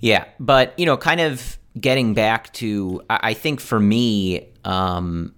[0.00, 0.24] Yeah.
[0.40, 5.34] But, you know, kind of getting back to I think for me, um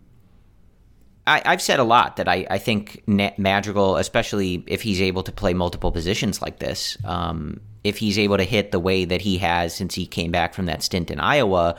[1.27, 5.33] I, have said a lot that I, I think Madrigal, especially if he's able to
[5.33, 9.39] play multiple positions like this, um, if he's able to hit the way that he
[9.39, 11.77] has since he came back from that stint in Iowa,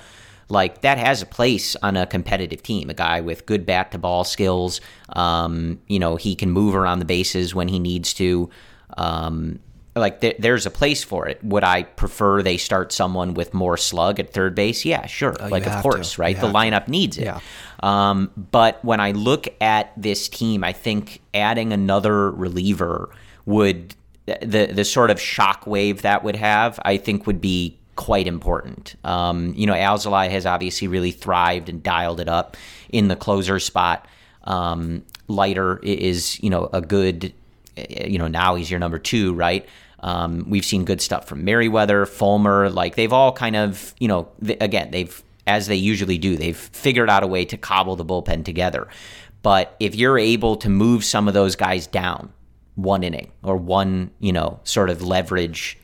[0.47, 2.89] like that has a place on a competitive team.
[2.89, 4.79] A guy with good bat to ball skills.
[5.09, 8.49] Um, you know, he can move around the bases when he needs to.
[8.97, 9.59] Um,
[9.95, 11.41] like th- there's a place for it.
[11.43, 14.83] Would I prefer they start someone with more slug at third base?
[14.85, 15.35] Yeah, sure.
[15.39, 16.21] Oh, like of course, to.
[16.21, 16.35] right?
[16.35, 16.91] You the lineup to.
[16.91, 17.23] needs it.
[17.23, 17.39] Yeah.
[17.81, 23.09] Um, but when I look at this team, I think adding another reliever
[23.45, 23.95] would
[24.25, 28.95] the the sort of shock wave that would have, I think, would be quite important.
[29.03, 32.57] Um, you know, Alzolay has obviously really thrived and dialed it up
[32.89, 34.07] in the closer spot.
[34.43, 37.33] Um, Leiter is, you know, a good,
[37.89, 39.67] you know, now he's your number two, right?
[40.01, 42.69] Um, we've seen good stuff from Merryweather, Fulmer.
[42.69, 46.57] Like they've all kind of, you know, th- again, they've, as they usually do, they've
[46.57, 48.87] figured out a way to cobble the bullpen together.
[49.41, 52.33] But if you're able to move some of those guys down,
[52.75, 55.77] one inning or one, you know, sort of leverage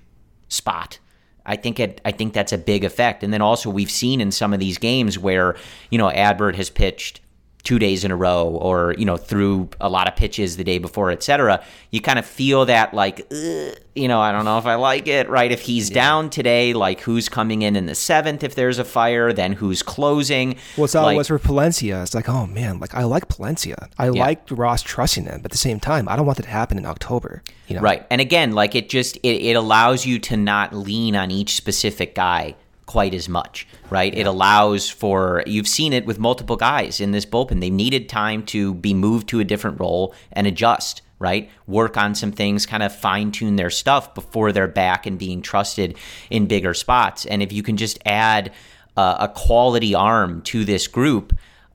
[0.48, 1.00] spot.
[1.46, 3.24] I think it I think that's a big effect.
[3.24, 5.56] And then also we've seen in some of these games where,
[5.90, 7.22] you know, Adbert has pitched
[7.64, 10.78] two days in a row or you know through a lot of pitches the day
[10.78, 14.76] before etc you kind of feel that like you know i don't know if i
[14.76, 15.52] like it right?
[15.52, 15.96] If he's yeah.
[15.96, 19.34] down today like who's coming in in the seventh if there's a fire?
[19.34, 20.56] Then who's closing?
[20.78, 22.02] Well it's like, was for palencia.
[22.04, 23.90] It's like oh man like i like palencia.
[23.98, 24.12] I yeah.
[24.12, 26.78] like ross trusting him but at the same time i don't want that to happen
[26.78, 27.82] in october you know?
[27.82, 28.06] Right.
[28.10, 32.16] And again like it just it, it allows you to not lean on each specific
[32.16, 32.56] guy
[32.92, 34.14] quite as much, right?
[34.14, 34.22] Yeah.
[34.22, 37.62] It allows for, you've seen it with multiple guys in this bullpen.
[37.62, 41.50] They needed time to be moved to a different role and adjust, right?
[41.68, 45.42] Work on some things, kind of fine tune their stuff before they're back and being
[45.42, 45.98] trusted
[46.30, 47.26] in bigger spots.
[47.26, 48.52] And if you can just add
[48.98, 51.32] uh, a quality arm to this group,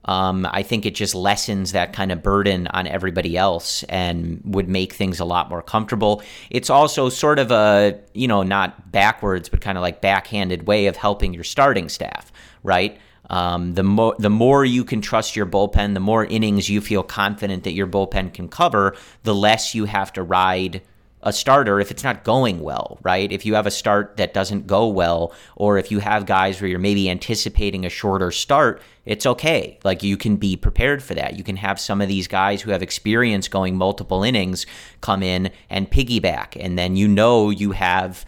[0.07, 4.69] um, I think it just lessens that kind of burden on everybody else and would
[4.69, 6.21] make things a lot more comfortable.
[6.49, 10.87] It's also sort of a, you know, not backwards, but kind of like backhanded way
[10.87, 12.31] of helping your starting staff,
[12.63, 12.99] right?
[13.29, 17.03] Um, the more the more you can trust your bullpen, the more innings you feel
[17.03, 20.81] confident that your bullpen can cover, the less you have to ride
[21.27, 23.29] a starter if it's not going well, right?
[23.33, 26.69] If you have a start that doesn't go well, or if you have guys where
[26.69, 29.77] you're maybe anticipating a shorter start, it's okay.
[29.83, 31.37] Like you can be prepared for that.
[31.37, 34.65] You can have some of these guys who have experience going multiple innings
[35.01, 38.25] come in and piggyback, and then you know you have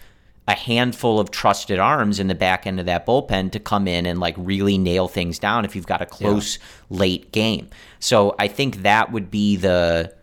[0.49, 4.05] a handful of trusted arms in the back end of that bullpen to come in
[4.05, 6.97] and like really nail things down if you've got a close yeah.
[6.97, 7.69] late game.
[7.99, 10.13] So I think that would be the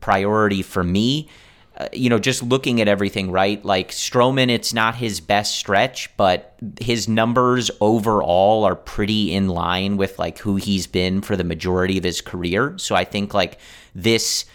[0.00, 1.28] priority for me.
[1.78, 3.62] Uh, you know, just looking at everything, right?
[3.62, 9.98] Like Stroman, it's not his best stretch, but his numbers overall are pretty in line
[9.98, 12.74] with like who he's been for the majority of his career.
[12.78, 13.58] So I think like
[13.94, 14.46] this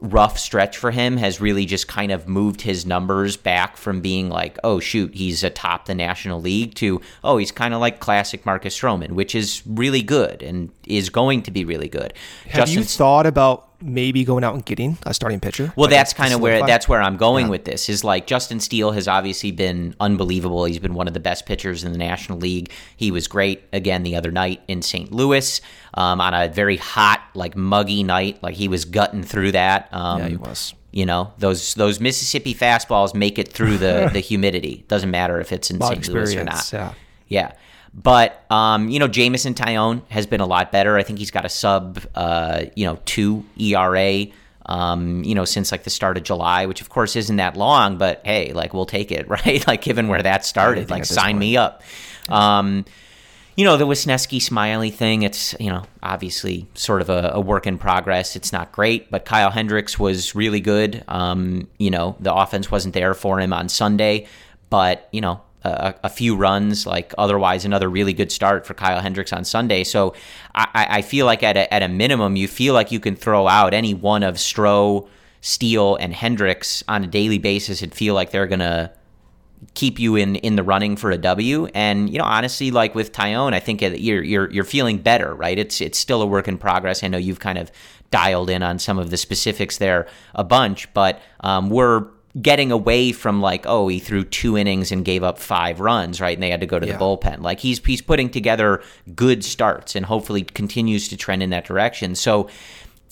[0.00, 4.28] rough stretch for him has really just kind of moved his numbers back from being
[4.28, 8.46] like, oh shoot, he's atop the National League to oh, he's kind of like classic
[8.46, 12.14] Marcus Stroman, which is really good and is going to be really good.
[12.44, 15.72] Have Justin, you thought about maybe going out and getting a starting pitcher.
[15.76, 17.50] Well, that's kind of where that's where I'm going yeah.
[17.50, 17.88] with this.
[17.88, 20.64] Is like Justin Steele has obviously been unbelievable.
[20.64, 22.70] He's been one of the best pitchers in the National League.
[22.96, 25.12] He was great again the other night in St.
[25.12, 25.60] Louis
[25.94, 28.42] um, on a very hot, like muggy night.
[28.42, 29.88] Like he was gutting through that.
[29.92, 30.74] Um, yeah, he was.
[30.90, 34.84] You know those those Mississippi fastballs make it through the the humidity.
[34.88, 36.08] Doesn't matter if it's in St.
[36.08, 36.72] Louis or not.
[36.72, 36.94] Yeah.
[37.28, 37.52] Yeah.
[37.94, 40.96] But um, you know, Jameson Taillon has been a lot better.
[40.96, 44.26] I think he's got a sub, uh, you know, two ERA.
[44.66, 47.96] Um, you know, since like the start of July, which of course isn't that long,
[47.96, 49.66] but hey, like we'll take it, right?
[49.66, 51.38] like given where that started, like sign point.
[51.38, 51.82] me up.
[52.28, 52.84] Um,
[53.56, 57.66] you know, the Wesneski Smyly thing, it's, you know, obviously sort of a, a, work
[57.66, 58.36] in progress.
[58.36, 61.02] It's not great, but Kyle Hendricks was really good.
[61.08, 64.28] Um, you know, the offense wasn't there for him on Sunday,
[64.70, 69.00] but you know a, a, few runs, like otherwise another really good start for Kyle
[69.00, 69.84] Hendricks on Sunday.
[69.84, 70.14] So
[70.54, 73.46] I, I feel like at a, at a minimum, you feel like you can throw
[73.48, 75.08] out any one of Stroh,
[75.40, 78.92] Steele, and Hendricks on a daily basis and feel like they're gonna
[79.74, 81.66] keep you in in the running for a W.
[81.74, 85.58] And you know, honestly, like with Taillon, I think you're you're you're feeling better, right?
[85.58, 87.02] It's it's still a work in progress.
[87.02, 87.70] I know you've kind of
[88.10, 92.06] dialed in on some of the specifics there a bunch, but um, we're
[92.40, 96.36] getting away from like, oh, he threw two innings and gave up five runs, right?
[96.36, 96.92] And they had to go to yeah.
[96.92, 97.40] the bullpen.
[97.40, 98.82] Like he's he's putting together
[99.14, 102.14] good starts and hopefully continues to trend in that direction.
[102.14, 102.48] So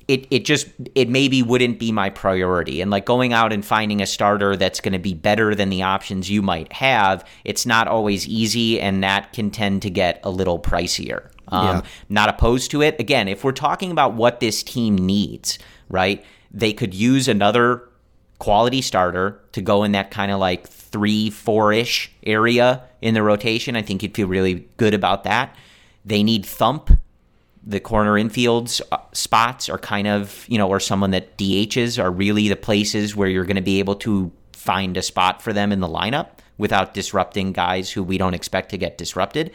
[0.09, 2.81] it it just it maybe wouldn't be my priority.
[2.81, 5.83] And like going out and finding a starter that's going to be better than the
[5.83, 10.31] options you might have, it's not always easy, and that can tend to get a
[10.31, 11.31] little pricier.
[11.49, 11.83] Um, yeah.
[12.09, 12.99] Not opposed to it.
[13.01, 15.59] Again, if we're talking about what this team needs,
[15.89, 16.25] right?
[16.51, 17.89] They could use another
[18.39, 23.23] quality starter to go in that kind of like three, four ish area in the
[23.23, 23.77] rotation.
[23.77, 25.55] I think you'd feel really good about that.
[26.05, 26.91] They need thump.
[27.69, 32.11] The corner infields uh, spots are kind of, you know, or someone that DHs are
[32.11, 35.73] really the places where you're going to be able to find a spot for them
[35.73, 36.29] in the lineup
[36.59, 39.53] without disrupting guys who we don't expect to get disrupted.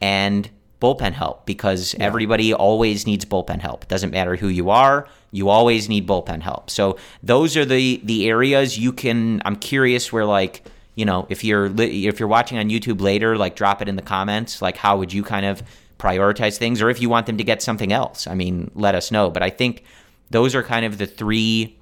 [0.00, 0.48] And
[0.80, 2.04] bullpen help because yeah.
[2.04, 3.86] everybody always needs bullpen help.
[3.88, 6.70] Doesn't matter who you are, you always need bullpen help.
[6.70, 10.64] So those are the the areas you can I'm curious where like,
[10.94, 14.02] you know, if you're if you're watching on YouTube later, like drop it in the
[14.02, 15.62] comments, like how would you kind of
[16.00, 18.26] prioritize things or if you want them to get something else.
[18.26, 19.84] I mean, let us know, but I think
[20.30, 21.78] those are kind of the three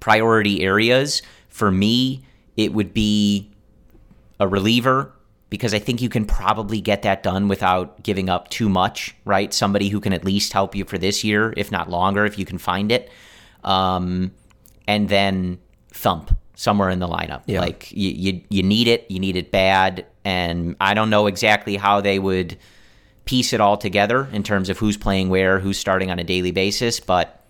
[0.00, 2.24] priority areas for me.
[2.56, 3.50] It would be
[4.40, 5.12] a reliever
[5.48, 9.52] because I think you can probably get that done without giving up too much, right?
[9.54, 12.44] Somebody who can at least help you for this year, if not longer, if you
[12.44, 13.10] can find it.
[13.62, 14.32] Um,
[14.88, 15.58] and then
[15.92, 17.42] thump somewhere in the lineup.
[17.46, 17.60] Yeah.
[17.60, 21.76] Like you, you, you need it, you need it bad, and I don't know exactly
[21.76, 22.56] how they would
[23.24, 26.52] piece it all together in terms of who's playing where, who's starting on a daily
[26.52, 27.44] basis, but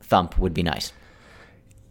[0.00, 0.92] thump would be nice.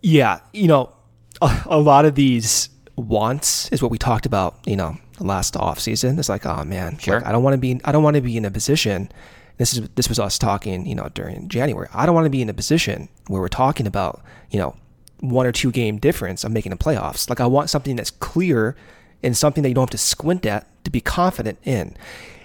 [0.01, 0.93] Yeah, you know,
[1.41, 5.79] a, a lot of these wants is what we talked about, you know, last off
[5.79, 6.17] season.
[6.19, 7.15] It's like, oh man, sure.
[7.15, 9.11] Like, I don't want to be, I don't want to be in a position.
[9.57, 11.87] This is this was us talking, you know, during January.
[11.93, 14.75] I don't want to be in a position where we're talking about, you know,
[15.19, 17.29] one or two game difference of making the playoffs.
[17.29, 18.75] Like I want something that's clear
[19.21, 21.95] and something that you don't have to squint at to be confident in.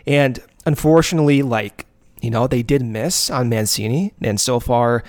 [0.06, 1.86] And unfortunately, like
[2.20, 5.04] you know, they did miss on Mancini, and so far,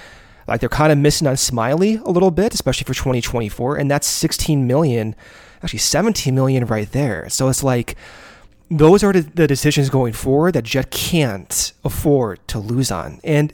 [0.48, 4.08] like they're kind of missing on Smyly a little bit, especially for 2024, and that's
[4.08, 5.16] 16 million
[5.64, 7.30] actually 17 million right there.
[7.30, 7.96] So it's like
[8.70, 13.20] those are the decisions going forward that Jed can't afford to lose on.
[13.24, 13.54] And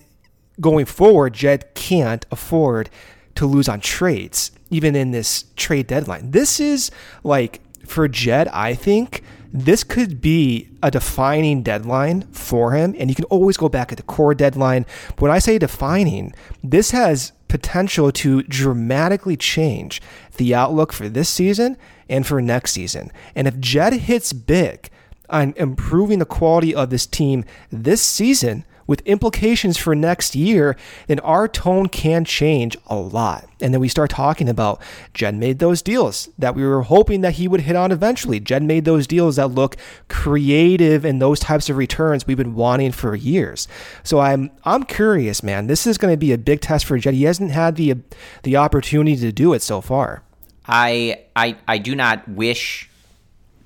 [0.59, 2.89] going forward, Jed can't afford
[3.35, 6.31] to lose on trades, even in this trade deadline.
[6.31, 6.91] This is
[7.23, 12.95] like for Jed, I think this could be a defining deadline for him.
[12.97, 14.85] And you can always go back at the core deadline.
[15.09, 16.33] But when I say defining,
[16.63, 20.01] this has potential to dramatically change
[20.37, 21.77] the outlook for this season
[22.09, 23.11] and for next season.
[23.35, 24.89] And if Jed hits big
[25.29, 30.75] on improving the quality of this team this season, with implications for next year,
[31.07, 33.47] then our tone can change a lot.
[33.61, 34.81] And then we start talking about
[35.13, 38.39] Jed made those deals that we were hoping that he would hit on eventually.
[38.39, 39.77] Jed made those deals that look
[40.09, 43.67] creative and those types of returns we've been wanting for years.
[44.03, 45.67] So I'm I'm curious, man.
[45.67, 47.13] This is going to be a big test for Jed.
[47.13, 47.95] He hasn't had the
[48.43, 50.23] the opportunity to do it so far.
[50.65, 52.89] I I I do not wish.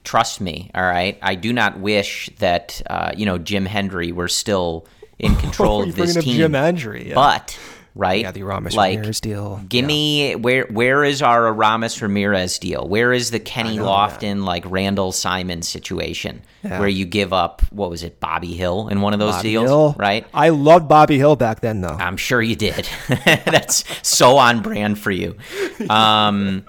[0.04, 1.20] Trust me, all right.
[1.22, 4.86] I do not wish that uh, you know Jim Hendry were still
[5.20, 6.38] in control of this team.
[6.38, 7.16] Jim Hendry, yeah.
[7.16, 7.58] but
[7.96, 9.62] right, yeah, the Aramis like, Ramirez deal.
[9.68, 9.88] Give yeah.
[9.88, 12.88] me where where is our Aramis Ramirez deal?
[12.88, 14.44] Where is the Kenny know, Lofton yeah.
[14.44, 16.80] like Randall Simon situation yeah.
[16.80, 19.70] where you give up what was it Bobby Hill in one of those Bobby deals,
[19.70, 19.96] Hill.
[19.98, 20.26] right?
[20.34, 21.98] I loved Bobby Hill back then, though.
[22.00, 22.88] I'm sure you did.
[23.08, 25.38] That's so on brand for you.
[25.90, 26.66] Um,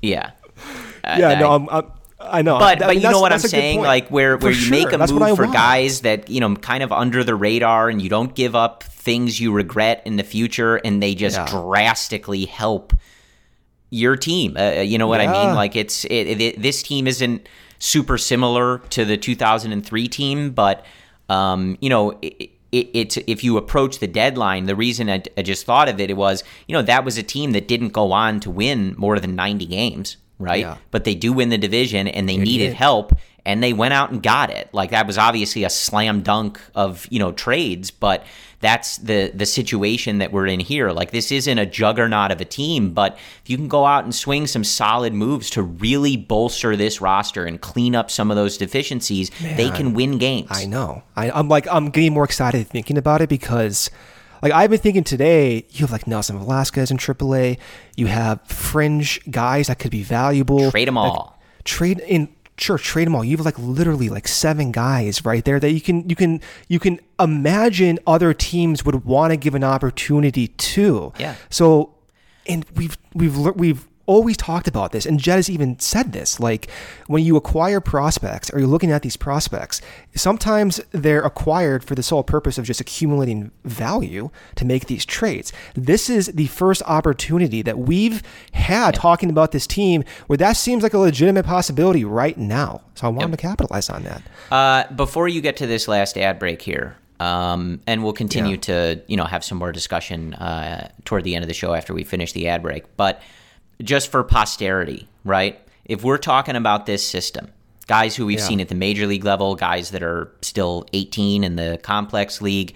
[0.00, 0.30] yeah.
[1.04, 1.90] Yeah, uh, no, I'm, I'm,
[2.30, 4.70] I know, but but you know what I'm saying, like where where For you sure.
[4.70, 5.52] make a that's move for want.
[5.52, 9.40] guys that you know kind of under the radar, and you don't give up things
[9.40, 11.46] you regret in the future, and they just yeah.
[11.46, 12.92] drastically help
[13.90, 14.56] your team.
[14.56, 15.32] Uh, uh you know what yeah.
[15.32, 15.54] I mean?
[15.54, 17.48] Like it's it, it, this team isn't
[17.78, 20.84] super similar to the 2003 team, but
[21.28, 22.18] um, you know.
[22.22, 25.98] It, it, it's if you approach the deadline, the reason I, I, just thought of
[26.00, 28.94] it, it was you know that was a team that didn't go on to win
[28.98, 30.60] more than 90 games right?
[30.60, 30.76] Yeah.
[30.90, 33.12] But they do win the division and they needed help.
[33.46, 34.68] and they went out and got it.
[34.74, 38.24] Like that was obviously a slam dunk of, you know, trades, but
[38.60, 40.90] that's the the situation that we're in here.
[40.90, 44.14] Like this isn't a juggernaut of a team, but if you can go out and
[44.14, 48.58] swing some solid moves to really bolster this roster and clean up some of those
[48.58, 50.48] deficiencies, Man, they can win games.
[50.50, 51.02] I know.
[51.16, 53.90] I, I'm like I'm getting more excited thinking about it because
[54.42, 57.58] like I've been thinking today, you have like Nelson Velasquez in AAA.
[57.96, 60.70] You have fringe guys that could be valuable.
[60.70, 61.40] Trade them like, all.
[61.64, 62.28] Trade in
[62.60, 63.24] sure trade them all.
[63.24, 66.78] You have like literally like seven guys right there that you can you can you
[66.78, 71.12] can imagine other teams would want to give an opportunity to.
[71.18, 71.34] Yeah.
[71.50, 71.94] So,
[72.46, 76.40] and we've we've we've always talked about this, and Jed has even said this.
[76.40, 76.68] Like
[77.06, 79.80] when you acquire prospects, or you're looking at these prospects,
[80.16, 85.52] sometimes they're acquired for the sole purpose of just accumulating value to make these trades.
[85.74, 90.82] This is the first opportunity that we've had talking about this team where that seems
[90.82, 92.80] like a legitimate possibility right now.
[92.94, 93.38] So I want yep.
[93.38, 94.22] to capitalize on that.
[94.50, 98.60] Uh, before you get to this last ad break here, um, and we'll continue yeah.
[98.60, 101.92] to you know have some more discussion uh, toward the end of the show after
[101.92, 102.84] we finish the ad break.
[102.96, 103.20] But
[103.82, 105.60] just for posterity, right?
[105.84, 107.48] If we're talking about this system,
[107.86, 108.44] guys who we've yeah.
[108.44, 112.74] seen at the major league level, guys that are still 18 in the complex league,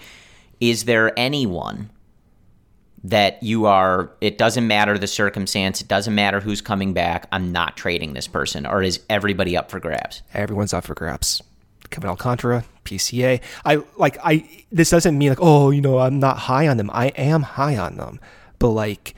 [0.59, 1.89] is there anyone
[3.03, 7.51] that you are, it doesn't matter the circumstance, it doesn't matter who's coming back, I'm
[7.51, 8.65] not trading this person?
[8.65, 10.21] Or is everybody up for grabs?
[10.33, 11.41] Everyone's up for grabs.
[11.89, 13.41] Kevin Alcantara, PCA.
[13.65, 16.89] I like I this doesn't mean like, oh, you know, I'm not high on them.
[16.91, 18.19] I am high on them.
[18.57, 19.13] But like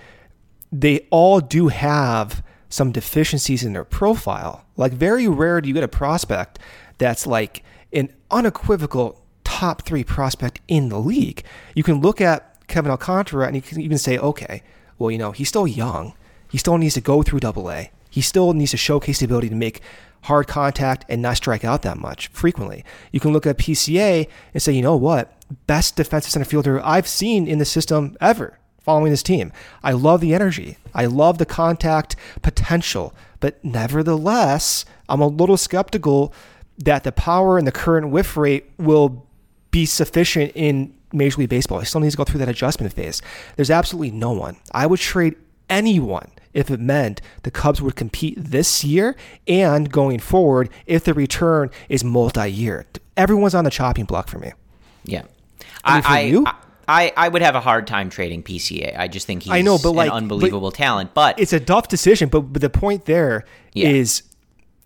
[0.82, 4.66] they all do have some deficiencies in their profile.
[4.76, 6.60] Like very rare do you get a prospect
[6.98, 7.64] that's like
[7.94, 11.44] an unequivocal top three prospect in the league.
[11.76, 14.64] You can look at Kevin Alcantara and you can even say, okay,
[14.98, 16.14] well, you know, he's still young.
[16.50, 17.92] He still needs to go through double A.
[18.10, 19.82] He still needs to showcase the ability to make
[20.24, 22.84] hard contact and not strike out that much frequently.
[23.12, 25.32] You can look at PCA and say, you know what?
[25.68, 29.52] Best defensive center fielder I've seen in the system ever following this team.
[29.84, 30.78] I love the energy.
[30.94, 33.14] I love the contact potential.
[33.40, 36.32] But nevertheless, I'm a little skeptical
[36.78, 39.26] that the power and the current whiff rate will
[39.72, 41.80] be sufficient in Major League Baseball.
[41.80, 43.22] He still needs to go through that adjustment phase.
[43.56, 44.58] There's absolutely no one.
[44.72, 45.36] I would trade
[45.68, 49.16] anyone if it meant the Cubs would compete this year
[49.48, 52.86] and going forward if the return is multi year.
[53.18, 54.52] Everyone's on the chopping block for me.
[55.04, 55.24] Yeah.
[55.84, 56.44] I, mean, for I, you?
[56.46, 56.56] I,
[56.88, 58.98] I, I would have a hard time trading PCA.
[58.98, 61.14] I just think he's I know, but like, unbelievable but talent.
[61.14, 62.30] But it's a tough decision.
[62.30, 63.90] But, but the point there yeah.
[63.90, 64.24] is,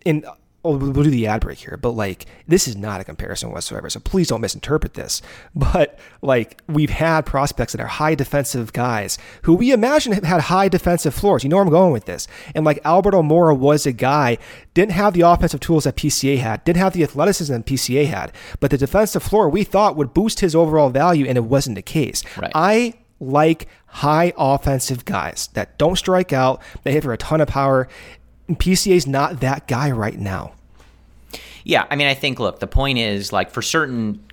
[0.06, 0.26] in
[0.64, 3.90] oh, we'll do the ad break here, but like this is not a comparison whatsoever.
[3.90, 5.22] So please don't misinterpret this.
[5.56, 10.42] But like we've had prospects that are high defensive guys who we imagine have had
[10.42, 11.44] high defensive floors.
[11.44, 12.28] You know where I'm going with this.
[12.56, 14.38] And like Albert Almora was a guy,
[14.74, 18.32] didn't have the offensive tools that PCA had, didn't have the athleticism that PCA had,
[18.60, 21.82] but the defensive floor we thought would boost his overall value, and it wasn't the
[21.82, 22.24] case.
[22.38, 22.52] Right.
[22.56, 27.48] I like high offensive guys that don't strike out, they hit for a ton of
[27.48, 27.88] power.
[28.58, 30.54] PCA is not that guy right now.
[31.64, 34.24] Yeah, I mean, I think look, the point is like for certain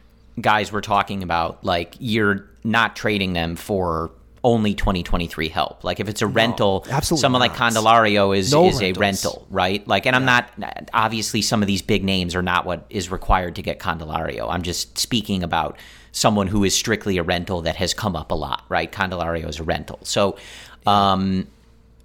[0.41, 4.11] guys we're talking about, like you're not trading them for
[4.47, 5.83] only 2023 help.
[5.83, 7.51] Like if it's a no, rental, someone not.
[7.51, 8.97] like Candelario is no is rentals.
[8.97, 9.87] a rental, right?
[9.89, 10.19] Like, and yeah.
[10.19, 10.51] I'm not
[10.95, 14.49] obviously some of these big names are not what is required to get Candelario.
[14.49, 15.79] I'm just speaking about
[16.13, 18.91] someone who is strictly a rental that has come up a lot, right?
[18.91, 20.39] Candelario is a rental, so,
[20.87, 21.49] um,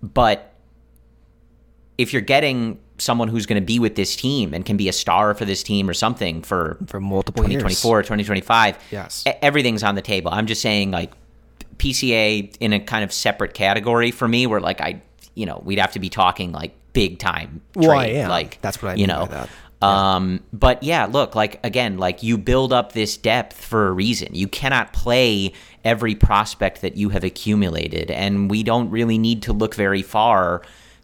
[0.01, 0.50] but
[2.01, 4.93] if you're getting someone who's going to be with this team and can be a
[4.93, 8.05] star for this team or something for for multiple 2024 years.
[8.05, 11.11] 2025 yes everything's on the table i'm just saying like
[11.77, 15.01] pca in a kind of separate category for me where like i
[15.33, 17.87] you know we'd have to be talking like big time trade.
[17.87, 18.29] well, am.
[18.29, 19.47] like that's what i you know yeah.
[19.81, 24.29] Um, but yeah, look, like again, like you build up this depth for a reason.
[24.35, 29.53] You cannot play every prospect that you have accumulated, and we don't really need to
[29.53, 30.61] look very far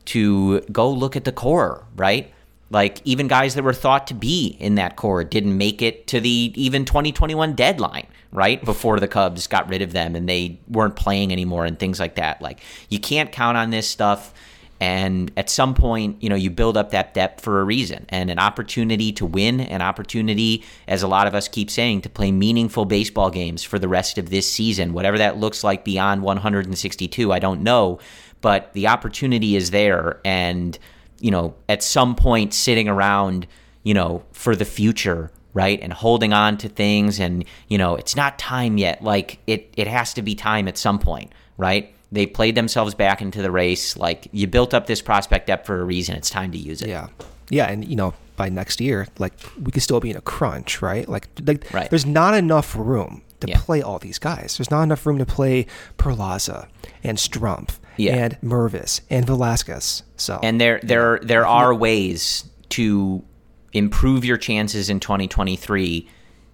[0.07, 2.31] to go look at the core, right?
[2.69, 6.19] Like even guys that were thought to be in that core didn't make it to
[6.19, 8.63] the even 2021 deadline, right?
[8.63, 12.15] Before the Cubs got rid of them and they weren't playing anymore and things like
[12.15, 12.41] that.
[12.41, 14.33] Like you can't count on this stuff.
[14.79, 18.29] And at some point, you know, you build up that depth for a reason and
[18.29, 22.31] an opportunity to win, an opportunity, as a lot of us keep saying, to play
[22.31, 24.93] meaningful baseball games for the rest of this season.
[24.93, 27.97] Whatever that looks like beyond 162, I don't know
[28.41, 30.77] but the opportunity is there and
[31.19, 33.47] you know at some point sitting around
[33.83, 38.15] you know for the future right and holding on to things and you know it's
[38.15, 42.25] not time yet like it it has to be time at some point right they
[42.25, 45.83] played themselves back into the race like you built up this prospect depth for a
[45.83, 47.07] reason it's time to use it yeah
[47.49, 50.79] yeah and you know by next year, like we could still be in a crunch,
[50.79, 51.09] right?
[51.09, 51.89] Like, like Right.
[51.89, 53.57] there's not enough room to Yeah.
[53.59, 54.57] play all these guys.
[54.59, 55.65] There's not enough room to play
[55.97, 56.67] Perlaza
[57.03, 58.15] and Strumpf Yeah.
[58.15, 60.03] and Mervis and Velasquez.
[60.17, 63.23] So And there there there are ways to
[63.73, 66.07] improve your chances in 2023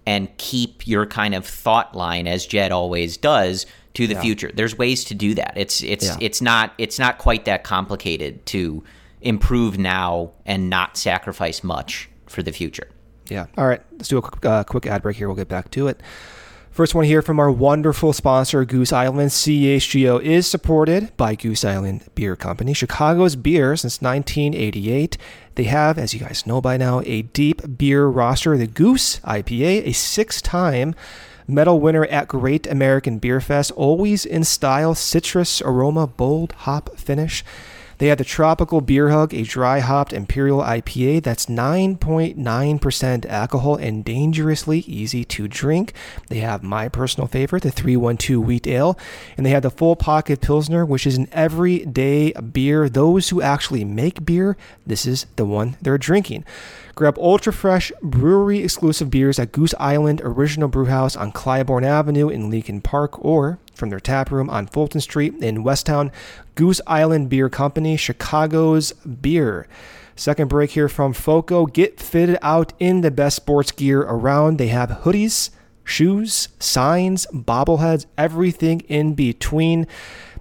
[0.06, 4.20] and keep your kind of thought line as Jed always does to the Yeah.
[4.20, 4.50] future.
[4.54, 5.54] There's ways to do that.
[5.56, 6.16] It's it's Yeah.
[6.20, 8.84] it's not it's not quite that complicated to
[9.22, 12.88] improve now and not sacrifice much for the future.
[13.30, 13.46] Yeah.
[13.56, 13.80] All right.
[13.92, 15.28] Let's do a quick, uh, quick ad break here.
[15.28, 16.00] We'll get back to it.
[16.74, 19.30] First one here from our wonderful sponsor, Goose Island.
[19.30, 25.16] CHGO is supported by Goose Island Beer Company, Chicago's beer since 1988.
[25.54, 28.58] They have, as you guys know by now, a deep beer roster.
[28.58, 30.96] The Goose IPA, a six time
[31.46, 37.44] medal winner at Great American Beer Fest, always in style, citrus aroma, bold hop finish.
[37.98, 44.04] They have the Tropical Beer Hug, a dry hopped Imperial IPA that's 9.9% alcohol and
[44.04, 45.92] dangerously easy to drink.
[46.28, 48.98] They have my personal favorite, the 312 Wheat Ale,
[49.36, 52.88] and they have the Full Pocket Pilsner, which is an everyday beer.
[52.88, 56.44] Those who actually make beer, this is the one they're drinking.
[56.94, 62.50] Grab ultra fresh brewery exclusive beers at Goose Island Original Brewhouse on Clybourn Avenue in
[62.50, 66.10] Lincoln Park or from their tap room on Fulton Street in West Town.
[66.54, 69.66] Goose Island Beer Company, Chicago's beer.
[70.16, 71.66] Second break here from Foco.
[71.66, 74.58] Get fitted out in the best sports gear around.
[74.58, 75.50] They have hoodies,
[75.82, 79.86] shoes, signs, bobbleheads, everything in between.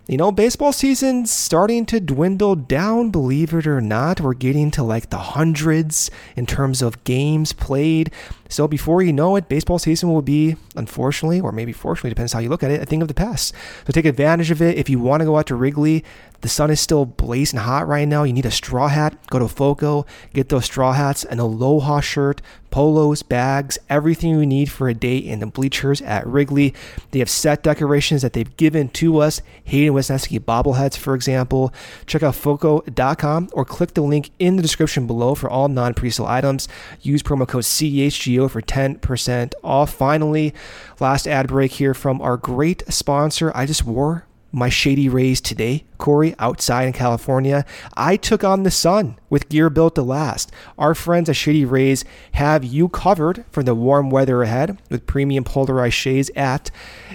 [0.06, 4.20] You know, baseball season's starting to dwindle down, believe it or not.
[4.20, 8.12] We're getting to like the hundreds in terms of games played.
[8.50, 12.40] So before you know it, baseball season will be, unfortunately, or maybe fortunately, depends how
[12.40, 13.54] you look at it, a thing of the past.
[13.88, 14.78] So take advantage of it.
[14.78, 16.04] If you want to go out to Wrigley,
[16.44, 18.24] the sun is still blazing hot right now.
[18.24, 19.16] You need a straw hat.
[19.28, 24.70] Go to Foco, get those straw hats, an Aloha shirt, polos, bags, everything you need
[24.70, 26.74] for a day in the bleachers at Wrigley.
[27.12, 29.42] They have set decorations that they've given to us.
[29.64, 31.74] Hayden Wesneski bobbleheads, for example.
[32.08, 36.28] Check out Foco.com or click the link in the description below for all non presale
[36.28, 36.68] items.
[37.02, 39.94] Use promo code CHGO for 10% off.
[39.94, 40.54] Finally,
[41.00, 43.50] last ad break here from our great sponsor.
[43.56, 47.66] I just wore my Shady Rays today, Corey, outside in California.
[47.98, 50.52] I took on the sun with gear built to last.
[50.78, 55.44] Our friends at Shady Rays have you covered for the warm weather ahead with premium
[55.44, 56.70] polarized shades at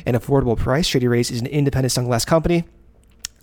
[0.05, 0.87] an affordable price.
[0.87, 2.65] Shady Rays is an independent sunglass company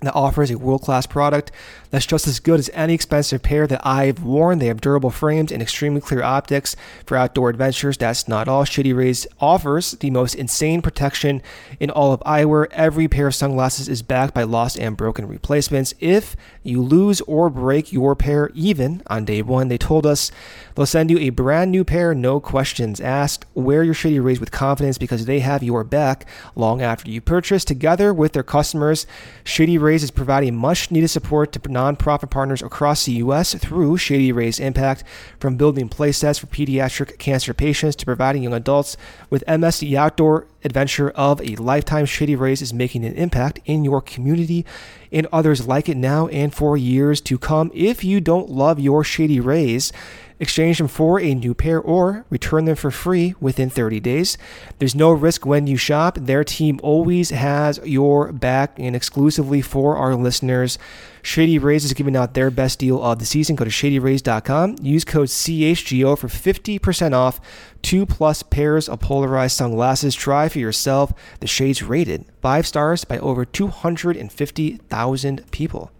[0.01, 1.51] that offers a world class product
[1.89, 4.59] that's just as good as any expensive pair that I've worn.
[4.59, 6.75] They have durable frames and extremely clear optics
[7.05, 7.97] for outdoor adventures.
[7.97, 8.65] That's not all.
[8.65, 11.41] Shady Rays offers the most insane protection
[11.79, 12.67] in all of eyewear.
[12.71, 15.93] Every pair of sunglasses is backed by lost and broken replacements.
[15.99, 20.31] If you lose or break your pair, even on day one, they told us
[20.75, 23.45] they'll send you a brand new pair, no questions asked.
[23.53, 27.65] Wear your Shady Rays with confidence because they have your back long after you purchase.
[27.65, 29.07] Together with their customers,
[29.43, 33.53] Shady Rays is providing much needed support to nonprofit partners across the U.S.
[33.55, 35.03] through Shady Rays Impact,
[35.39, 38.97] from building playsets for pediatric cancer patients to providing young adults
[39.29, 39.79] with MS.
[39.79, 44.65] The outdoor adventure of a lifetime, Shady Rays is making an impact in your community
[45.11, 47.71] and others like it now and for years to come.
[47.73, 49.93] If you don't love your Shady Rays,
[50.39, 54.37] exchange them for a new pair or return them for free within 30 days.
[54.79, 56.17] There's no risk when you shop.
[56.19, 60.77] Their team always has your back and exclusively for our listeners.
[61.21, 63.55] Shady Rays is giving out their best deal of the season.
[63.55, 64.77] Go to shadyrays.com.
[64.81, 67.41] Use code CHGO for 50% off
[67.81, 70.13] two plus pairs of polarized sunglasses.
[70.13, 71.13] Try for yourself.
[71.39, 75.91] The shades rated five stars by over 250,000 people.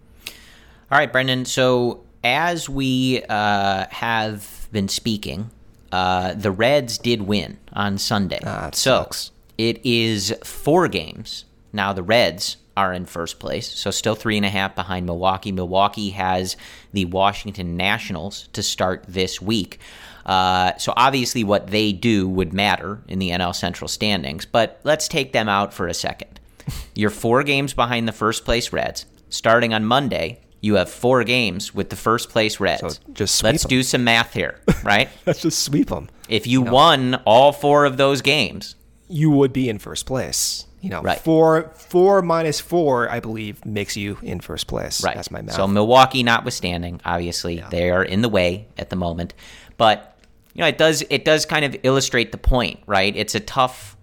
[0.90, 1.44] All right, Brendan.
[1.44, 5.50] So as we uh, have been speaking,
[5.92, 8.40] uh, the Reds did win on Sunday.
[8.44, 9.30] Ah, so sucks.
[9.56, 11.92] it is four games now.
[11.92, 15.52] The Reds are in first place, so still three and a half behind Milwaukee.
[15.52, 16.56] Milwaukee has
[16.92, 19.78] the Washington Nationals to start this week.
[20.26, 24.44] Uh, so obviously, what they do would matter in the NL Central standings.
[24.44, 26.40] But let's take them out for a second.
[26.96, 29.06] You're four games behind the first place Reds.
[29.28, 32.80] Starting on Monday, you have four games with the first place Reds.
[32.80, 33.68] So just sweep let's 'em.
[33.68, 35.08] do some math here, right?
[35.24, 36.08] Let's just sweep them.
[36.28, 38.74] if you won all four of those games,
[39.08, 40.64] You would be in first place.
[40.80, 41.18] You know, Right.
[41.20, 45.02] four four minus four, I believe, makes you in first place.
[45.04, 45.14] right?
[45.16, 45.54] That's my math.
[45.56, 49.32] So Milwaukee, notwithstanding, obviously they are in the way at the moment,
[49.76, 50.16] but
[50.54, 53.14] you know it does it does kind of illustrate the point, right?
[53.16, 53.95] It's a tough.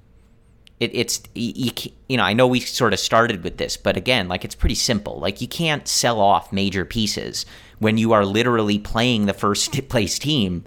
[0.84, 1.72] It, it's you,
[2.08, 4.76] you know I know we sort of started with this, but again, like it's pretty
[4.76, 5.20] simple.
[5.20, 7.46] Like you can't sell off major pieces
[7.80, 10.66] when you are literally playing the first place team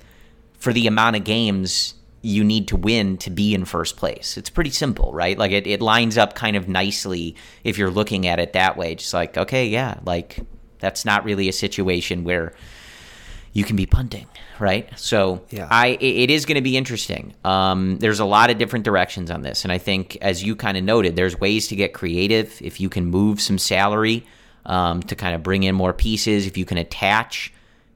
[0.59, 4.37] for the amount of games you need to win to be in first place.
[4.37, 5.39] It's pretty simple, right?
[5.39, 8.97] Like it, it lines up kind of nicely if you're looking at it that way.
[8.97, 10.41] Just like, okay, yeah, like
[10.81, 12.53] that's not really a situation where
[13.57, 14.26] you can be punting,
[14.59, 14.86] right?
[14.98, 15.66] So Yeah.
[15.70, 17.32] I it- is going to be interesting.
[17.42, 20.76] Um, there's a lot of different directions on this, and I think as you kind
[20.76, 24.26] of noted, there's ways to get creative if you can move some salary
[24.66, 26.46] um, to kind of bring in more pieces.
[26.46, 27.52] If you can attach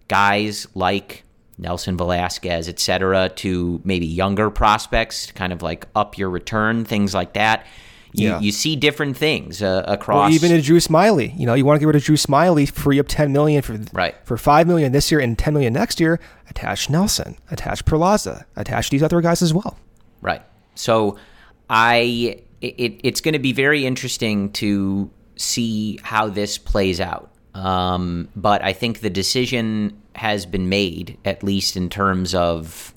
[0.08, 1.24] guys like
[1.58, 6.84] Nelson Velasquez, et cetera, to maybe younger prospects to kind of like up your return,
[6.86, 7.66] things like that.
[8.12, 8.40] You, Yeah.
[8.40, 10.32] you see different things uh, Or across.
[10.32, 11.38] even a Drew Smyly.
[11.38, 13.78] You know, you want to get rid of Drew Smyly, free up ten million for
[13.92, 14.14] Right.
[14.24, 16.18] for five million this year and ten million next year.
[16.48, 19.78] Attach Nelson, attach Perlaza, attach these other guys as well.
[20.20, 20.42] Right.
[20.74, 21.16] So
[21.68, 27.30] I it, it's going to be very interesting to see how this plays out.
[27.54, 32.92] Um, but I think the decision has been made, at least in terms of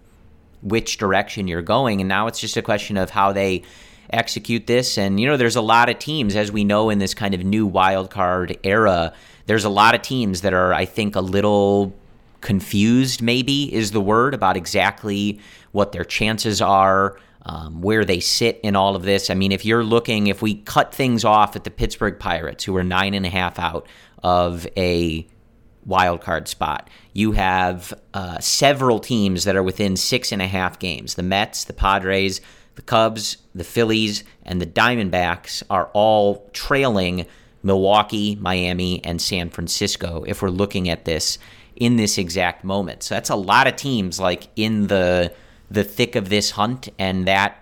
[0.62, 3.64] which direction you're going, and now it's just a question of how they
[4.14, 4.98] execute this.
[4.98, 7.44] And you know, there's a lot of teams, as we know, in this kind of
[7.44, 9.14] new wild card era.
[9.46, 11.94] There's a lot of teams that are, I think, a little
[12.42, 13.22] confused.
[13.22, 15.40] Maybe is the word about exactly
[15.72, 19.30] what their chances are um, where they sit in all of this.
[19.30, 22.76] I mean, if you're looking, if we cut things off at the Pittsburgh Pirates, who
[22.78, 23.88] are nine and a half out
[24.24, 25.28] of a
[25.86, 30.80] wild card spot, you have uh, several teams that are within six and a half
[30.80, 31.16] games.
[31.16, 32.40] The Mets, the Padres,
[32.76, 37.26] the Cubs, the Phillies, and the Diamondbacks are all trailing
[37.62, 41.38] Milwaukee, Miami, and San Francisco if we're looking at this
[41.76, 43.04] in this exact moment.
[43.04, 45.34] So that's a lot of teams like in the
[45.72, 47.58] the thick of this hunt, and that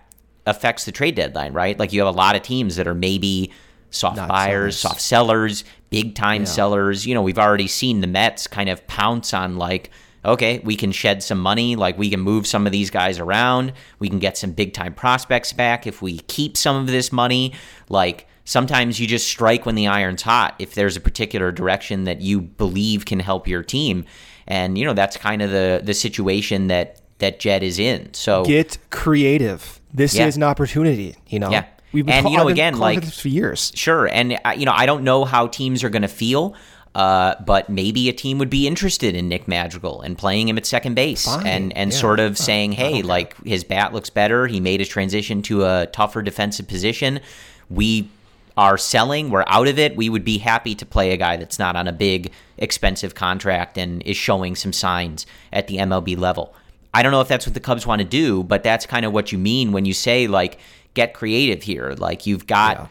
[0.46, 1.78] affects the trade deadline, right?
[1.80, 3.52] Like you have a lot of teams that are maybe
[3.92, 4.94] soft Not buyers, sellers.
[4.96, 6.48] soft sellers, big time Yeah.
[6.48, 7.06] sellers.
[7.06, 9.92] You know, we've already seen the Mets kind of pounce on like,
[10.24, 13.74] okay, we can shed some money, like we can move some of these guys around,
[14.00, 17.54] we can get some big time prospects back if we keep some of this money.
[17.90, 22.22] Like sometimes you just strike when the iron's hot if there's a particular direction that
[22.22, 24.06] you believe can help your team.
[24.48, 28.14] And you know, that's kind of the the situation that that Jed is in.
[28.14, 29.80] So Get creative.
[29.94, 30.28] This Yeah.
[30.28, 31.16] is an opportunity.
[31.28, 31.52] You know.
[31.52, 31.66] Yeah.
[31.94, 33.72] We've been And, you know, again, like- for years.
[33.76, 36.56] Sure, and uh, you know, I don't know how teams are going to feel,
[36.94, 40.66] uh, but maybe a team would be interested in Nick Madrigal and playing him at
[40.66, 44.48] second base, Fine, and and yeah, sort of saying, hey, like his bat looks better.
[44.48, 47.22] He made his transition to a tougher defensive position.
[47.70, 48.10] We
[48.58, 49.30] are selling.
[49.30, 49.96] We're out of it.
[49.96, 53.78] We would be happy to play a guy that's not on a big, expensive contract
[53.78, 56.54] and is showing some signs at the MLB level.
[56.94, 59.14] I don't know if that's what the Cubs want to do, but that's kind of
[59.14, 60.60] what you mean when you say like
[60.94, 61.94] get creative here.
[61.94, 62.88] Like you've got uh,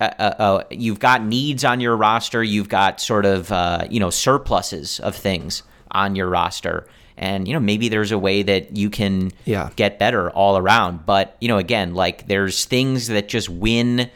[0.00, 2.42] uh, uh, you've got needs on your roster.
[2.42, 6.86] You've got sort of uh, you know surpluses of things on your roster,
[7.16, 9.70] and you know maybe there's a way that you can Yeah.
[9.76, 11.06] get better all around.
[11.06, 14.10] But you know, again, like there's things that just win.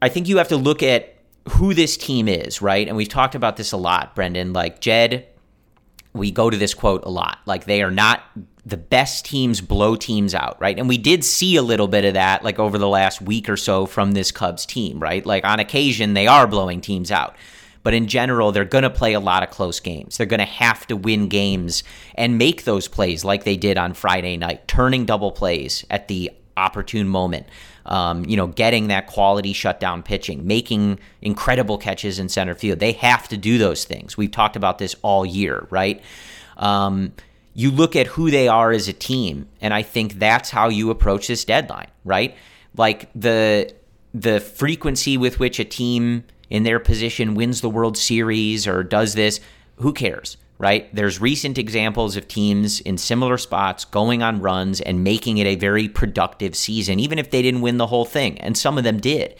[0.00, 1.14] I think you have to look at
[1.48, 2.86] who this team is, right?
[2.86, 4.52] And we've talked about this a lot, Brendan.
[4.52, 5.26] Like Jed,
[6.14, 7.38] we go to this quote a lot.
[7.46, 8.22] Like they are not
[8.64, 10.78] the best teams blow teams out, right?
[10.78, 13.56] And we did see a little bit of that like over the last week or
[13.56, 15.24] so from this Cubs team, right?
[15.24, 17.36] Like on occasion they are blowing teams out.
[17.82, 20.16] But in general, they're going to play a lot of close games.
[20.16, 21.82] They're going to have to win games
[22.14, 26.30] and make those plays like they did on Friday night, turning double plays at the
[26.56, 27.46] opportune moment.
[27.84, 32.78] Um, you know, getting that quality shutdown pitching, making incredible catches in center field.
[32.78, 34.16] They have to do those things.
[34.16, 36.00] We've talked about this all year, right?
[36.58, 37.12] Um,
[37.54, 40.90] you look at who they are as a team, and I think that's how you
[40.90, 42.36] approach this deadline, right?
[42.76, 43.74] Like the
[44.14, 49.14] the frequency with which a team in their position wins the World Series or does
[49.14, 49.40] this,
[49.76, 50.36] who cares?
[50.62, 50.94] Right?
[50.94, 55.56] There's recent examples of teams in similar spots going on runs and making it a
[55.56, 58.38] very productive season, even if they didn't win the whole thing.
[58.38, 59.34] And some of them did.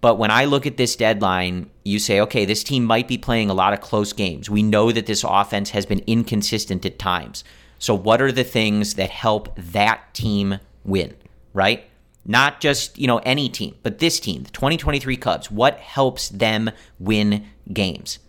[0.00, 3.50] But when I look at this deadline, you say, okay, this team might be playing
[3.50, 4.48] a lot of close games.
[4.48, 7.44] We know that this offense has been inconsistent at times.
[7.78, 11.14] So, what are the things that help that team win,
[11.52, 11.84] right?
[12.24, 15.50] Not just, you know, any team, but this team, the 2023 Cubs.
[15.50, 18.20] What helps them win games?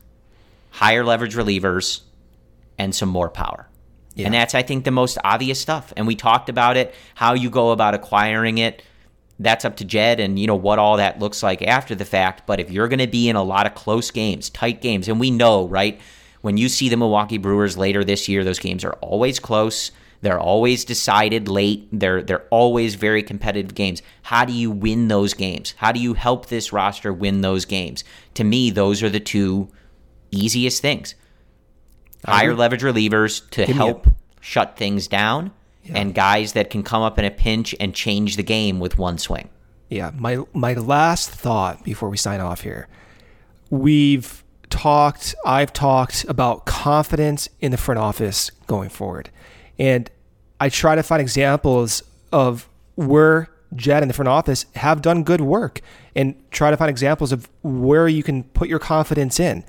[0.71, 2.01] Higher leverage relievers,
[2.77, 3.67] and some more power.
[4.15, 4.25] Yeah.
[4.25, 5.93] And that's, I think, the most obvious stuff.
[5.95, 8.81] And we talked about it, how you go about acquiring it.
[9.39, 12.47] That's up to Jed and, you know, what all that looks like after the fact.
[12.47, 15.19] But if you're going to be in a lot of close games, tight games, and
[15.19, 16.01] we know, right,
[16.41, 19.91] when you see the Milwaukee Brewers later this year, those games are always close.
[20.21, 21.87] They're always decided late.
[21.91, 24.01] They're they're always very competitive games.
[24.23, 25.75] How do you win those games?
[25.77, 28.03] How do you help this roster win those games?
[28.33, 29.69] To me, those are the two
[30.31, 31.13] easiest things.
[32.27, 34.07] Higher leverage relievers to help
[34.41, 35.51] shut things down,
[35.89, 39.17] and guys that can come up in a pinch and change the game with one
[39.17, 39.49] swing.
[39.89, 42.87] Yeah, my my last thought before we sign off here.
[43.69, 49.29] We've talked, I've talked about confidence in the front office going forward.
[49.79, 50.09] And
[50.59, 55.41] I try to find examples of where Jed and the front office have done good
[55.41, 55.81] work
[56.15, 59.63] and try to find examples of where you can put your confidence in.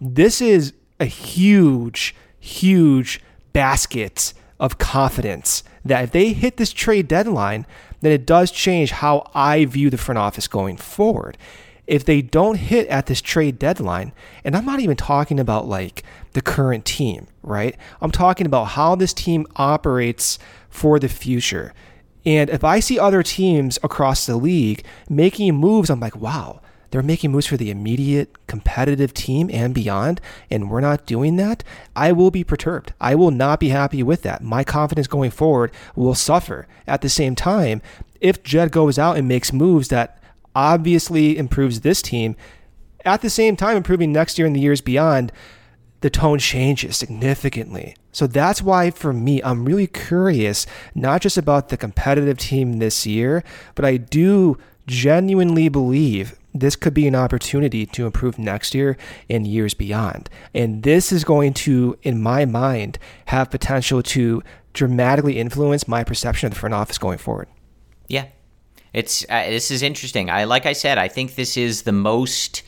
[0.00, 0.72] This is
[1.02, 3.20] a huge, huge
[3.52, 7.66] basket of confidence that if they hit this trade deadline,
[8.00, 11.36] then it does change how I view the front office going forward.
[11.88, 14.12] If they don't hit at this trade deadline,
[14.44, 17.76] and I'm not even talking about like the current team, right?
[18.00, 20.38] I'm talking about how this team operates
[20.70, 21.74] for the future.
[22.24, 26.60] And if I see other teams across the league making moves, I'm like, wow,
[26.92, 30.20] they're making moves for the immediate competitive team and beyond,
[30.50, 31.64] and we're not doing that,
[31.96, 32.92] I will be perturbed.
[33.00, 34.42] I will not be happy with that.
[34.42, 36.68] My confidence going forward will suffer.
[36.86, 37.80] At the same time,
[38.20, 40.22] if Jed goes out and makes moves that
[40.54, 42.36] obviously improves this team,
[43.06, 45.32] at the same time improving next year and the years beyond,
[46.02, 47.96] the tone changes significantly.
[48.12, 53.06] So that's why, for me, I'm really curious, not just about the competitive team this
[53.06, 53.42] year,
[53.74, 58.96] but I do genuinely believe this could be an opportunity to improve next year
[59.28, 60.28] and years beyond.
[60.54, 64.42] And this is going to, in my mind, have potential to
[64.72, 67.48] dramatically influence my perception of the front office going forward.
[68.08, 68.26] Yeah,
[68.92, 70.30] it's uh, this is interesting.
[70.30, 72.62] I like I said, I think this is the most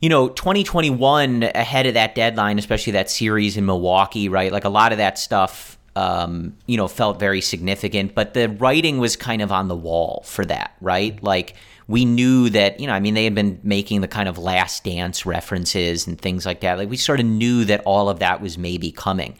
[0.00, 4.50] you know, 2021 ahead of that deadline, especially that series in Milwaukee, right?
[4.50, 8.98] Like a lot of that stuff, um, you know, felt very significant, but the writing
[8.98, 11.22] was kind of on the wall for that, right?
[11.22, 11.54] Like
[11.90, 14.84] we knew that, you know, I mean, they had been making the kind of last
[14.84, 16.78] dance references and things like that.
[16.78, 19.36] Like we sort of knew that all of that was maybe coming.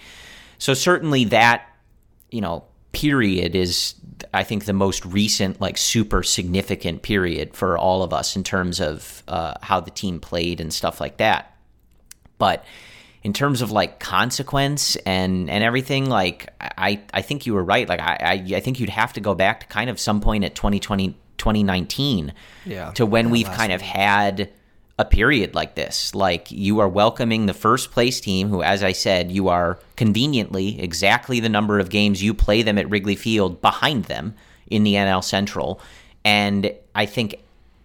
[0.59, 1.65] So certainly that,
[2.33, 3.95] you know, period is
[4.35, 8.81] I think the most recent like super significant period for all of us in terms
[8.81, 11.57] of uh, how the team played and stuff like that.
[12.39, 12.65] But
[13.23, 17.89] in terms of like consequence and and everything, like I I think you were right.
[17.89, 20.43] Like I I, I think you'd have to go back to kind of some point
[20.43, 22.33] at 2020 2019
[22.65, 22.91] Yeah.
[22.93, 24.51] to when we've kind of had
[24.99, 26.15] a period like this.
[26.15, 30.81] Like you are welcoming the first place team, who, as I said, you are conveniently
[30.81, 34.35] exactly the number of games you play them at Wrigley Field behind them
[34.71, 35.81] in the NL Central.
[36.25, 37.37] And I think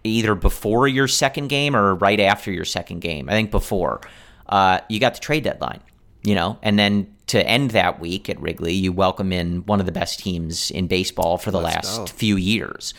[0.04, 4.02] either before your second game or right after your second game, I think before,
[4.48, 5.80] uh, you got the trade deadline,
[6.22, 9.86] you know, and then to end that week at Wrigley, you welcome in one of
[9.86, 12.06] the best teams in baseball for the Let's last go.
[12.06, 12.94] few years.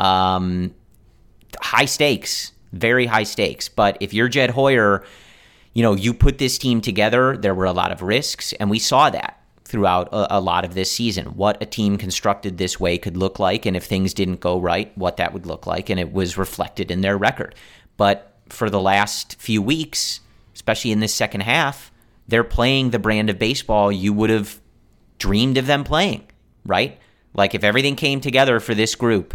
[0.00, 0.74] Um,
[1.60, 3.68] high stakes, very high stakes.
[3.68, 5.04] But if you're Jed Hoyer,
[5.74, 8.78] you know, you put this team together, there were a lot of risks, and we
[8.78, 11.26] saw that throughout a, a lot of this season.
[11.26, 14.96] What a team constructed this way could look like, and if things didn't go right,
[14.96, 17.54] what that would look like, and it was reflected in their record.
[17.96, 20.20] But for the last few weeks,
[20.54, 21.92] especially in this second half,
[22.26, 24.60] they're playing the brand of baseball you would have
[25.18, 26.26] dreamed of them playing,
[26.64, 26.98] right?
[27.34, 29.34] Like if everything came together for this group,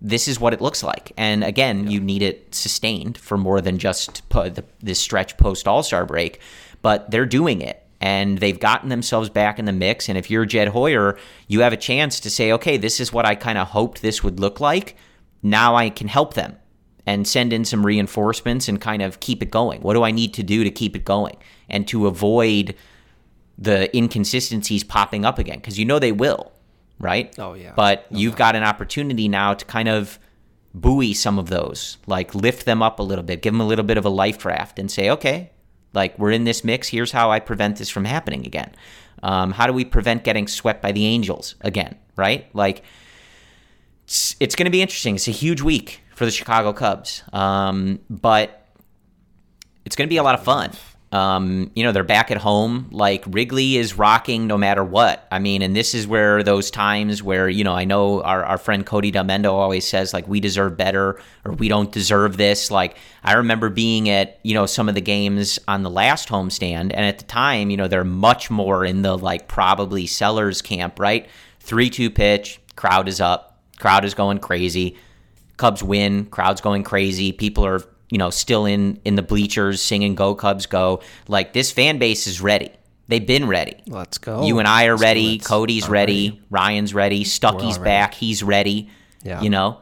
[0.00, 1.12] this is what it looks like.
[1.16, 5.66] And again, you need it sustained for more than just po- the, this stretch post
[5.66, 6.40] All Star break,
[6.82, 7.84] but they're doing it.
[8.00, 10.08] And they've gotten themselves back in the mix.
[10.08, 11.18] And if you're Jed Hoyer,
[11.48, 14.22] you have a chance to say, okay, this is what I kind of hoped this
[14.22, 14.96] would look like.
[15.42, 16.56] Now I can help them
[17.06, 19.80] and send in some reinforcements and kind of keep it going.
[19.80, 21.36] What do I need to do to keep it going
[21.68, 22.76] and to avoid
[23.56, 25.58] the inconsistencies popping up again?
[25.58, 26.52] Because you know they will,
[26.98, 27.34] right?
[27.38, 27.72] Oh, yeah.
[27.74, 30.18] But you've got an opportunity now to kind of
[30.74, 33.84] buoy some of those, like lift them up a little bit, give them a little
[33.84, 35.50] bit of a life raft, and say, okay,
[35.92, 36.88] like we're in this mix.
[36.88, 38.74] Here's how I prevent this from happening again.
[39.22, 41.96] Um, how do we prevent getting swept by the Angels again?
[42.16, 42.54] Right?
[42.54, 42.84] Like
[44.04, 45.14] it's, it's going to be interesting.
[45.14, 48.66] It's a huge week for the Chicago Cubs, um, but
[49.84, 50.72] it's going to be a lot of fun.
[51.10, 52.88] Um, you know, they're back at home.
[52.90, 55.26] Like Wrigley is rocking no matter what.
[55.32, 58.58] I mean, and this is where those times where, you know, I know our, our
[58.58, 62.70] friend Cody Delmendo always says, like, we deserve better or we don't deserve this.
[62.70, 66.92] Like, I remember being at, you know, some of the games on the last homestand.
[66.92, 70.98] And at the time, you know, they're much more in the, like, probably sellers camp,
[70.98, 71.26] right?
[71.60, 74.96] 3 2 pitch, crowd is up, crowd is going crazy.
[75.56, 77.32] Cubs win, crowd's going crazy.
[77.32, 81.70] People are, you know, still in in the bleachers singing "Go Cubs, Go!" Like this
[81.70, 82.70] fan base is ready.
[83.08, 83.76] They've been ready.
[83.86, 84.44] Let's go.
[84.44, 85.38] you and I are Let's ready.
[85.38, 86.42] Cody's I'm ready.
[86.50, 87.24] Ryan's ready.
[87.24, 87.84] Stucky's ready.
[87.84, 88.14] back.
[88.14, 88.90] He's ready.
[89.24, 89.40] Yeah.
[89.40, 89.80] You know,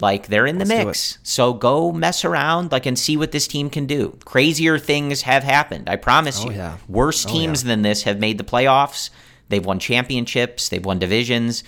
[0.00, 1.18] Like they're in the Let's mix.
[1.24, 4.16] So go mess around like and see what this team can do.
[4.24, 5.88] Crazier things have happened.
[5.90, 6.56] I promise Oh, you.
[6.56, 6.76] yeah.
[6.88, 7.68] Worse Oh, teams yeah.
[7.68, 9.10] than this have made the playoffs.
[9.48, 11.64] They've won championships, they've won divisions.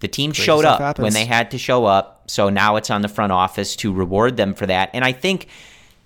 [0.00, 2.17] The team showed stuff up when they had to show up.
[2.28, 4.90] So now it's on the front office to reward them for that.
[4.92, 5.48] And I think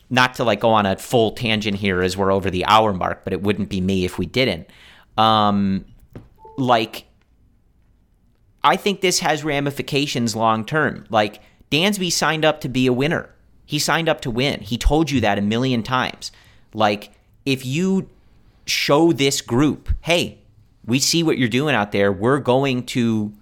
[0.09, 3.25] not to like go on a full tangent here as we're over the hour mark,
[3.25, 4.69] but it wouldn't be me if we didn't.
[5.17, 5.85] Um
[6.57, 7.07] like
[8.65, 11.07] I think this has ramifications long term.
[11.11, 13.29] Like Dansby signed up to be a winner.
[13.65, 14.61] He signed up to win.
[14.61, 16.31] He told you that a million times.
[16.75, 17.13] Like
[17.45, 18.09] if you
[18.67, 20.39] show this group, hey,
[20.85, 22.13] we see what you're doing out there.
[22.13, 23.33] We're going to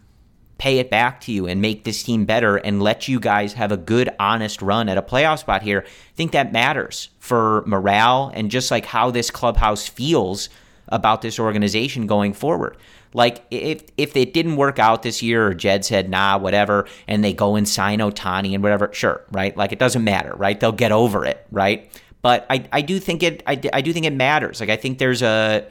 [0.61, 3.73] pay it back to you and make this team better and let you guys have
[3.73, 5.83] a good, honest run at a playoff spot here.
[5.87, 10.51] I think that matters for morale and just like how this clubhouse feels
[10.89, 12.77] about this organization going forward.
[13.15, 17.25] Like if if it didn't work out this year, or Jed said nah, whatever, and
[17.25, 19.57] they go and sign Ohtani and whatever, sure, right?
[19.57, 20.61] Like it doesn't matter, right?
[20.61, 21.91] They'll get over it, right?
[22.21, 24.61] But I, I do think it I, I do think it matters.
[24.61, 25.67] Like I think there's a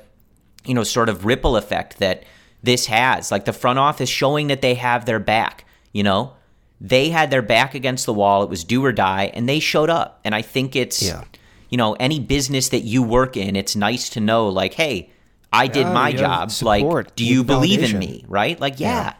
[0.65, 2.23] you know, sort of ripple effect that
[2.63, 3.31] this has.
[3.31, 6.33] Like the front office showing that they have their back, you know?
[6.81, 8.41] They had their back against the wall.
[8.43, 10.19] It was do or die, and they showed up.
[10.23, 11.23] And I think it's, Yeah.
[11.69, 15.09] you know, any business that you work in, it's nice to know, like, hey,
[15.51, 16.51] I did my job.
[16.51, 18.23] support, like, do you you believe in me?
[18.27, 18.59] Right?
[18.59, 19.03] Like, yeah.
[19.03, 19.13] Yeah.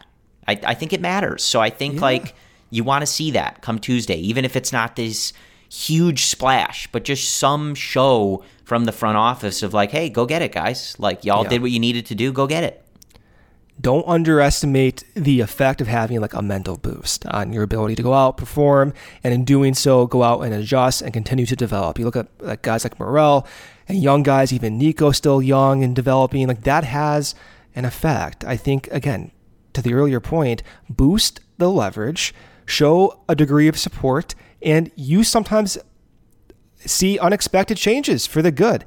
[0.48, 1.42] I, I think it matters.
[1.44, 2.00] So I think, Yeah.
[2.00, 2.34] like,
[2.70, 5.32] you want to see that come Tuesday, even if it's not this
[5.68, 10.40] huge splash, but just some show from the front office of like, hey, go get
[10.40, 10.94] it, guys.
[10.98, 11.48] Like y'all Yeah.
[11.50, 12.82] did what you needed to do, go get it.
[13.80, 18.12] Don't underestimate the effect of having like a mental boost on your ability to go
[18.12, 18.92] out, perform,
[19.24, 21.98] and in doing so, go out and adjust and continue to develop.
[21.98, 23.46] You look at like guys like Morel
[23.88, 27.34] and young guys, even Nico still young and developing, like that has
[27.74, 28.44] an effect.
[28.44, 29.30] I think, again,
[29.72, 32.34] to the earlier point, boost the leverage,
[32.66, 35.78] show a degree of support, and you sometimes
[36.78, 38.84] see unexpected changes for the good.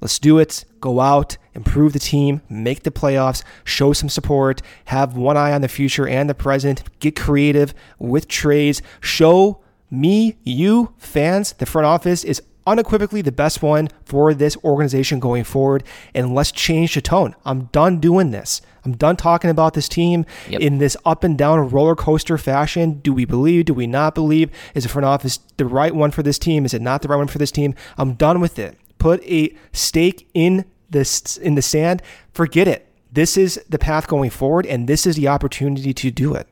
[0.00, 0.64] Let's do it.
[0.80, 5.62] Go out, improve the team, make the playoffs, show some support, have one eye on
[5.62, 11.86] the future and the present, get creative with trades, show me, you, fans, the front
[11.86, 15.84] office is unequivocally the best one for this organization going forward.
[16.14, 17.34] And let's change the tone.
[17.44, 18.60] I'm done doing this.
[18.84, 20.60] I'm done talking about this team Yep.
[20.60, 23.00] in this up and down roller coaster fashion.
[23.02, 23.66] Do we believe?
[23.66, 24.50] Do we not believe?
[24.74, 26.64] Is the front office the right one for this team?
[26.64, 27.74] Is it not the right one for this team?
[27.96, 28.76] I'm done with it.
[28.98, 32.02] Put a stake in this in the sand.
[32.32, 32.86] Forget it.
[33.12, 36.48] This is the path going forward, and this is the opportunity to do it.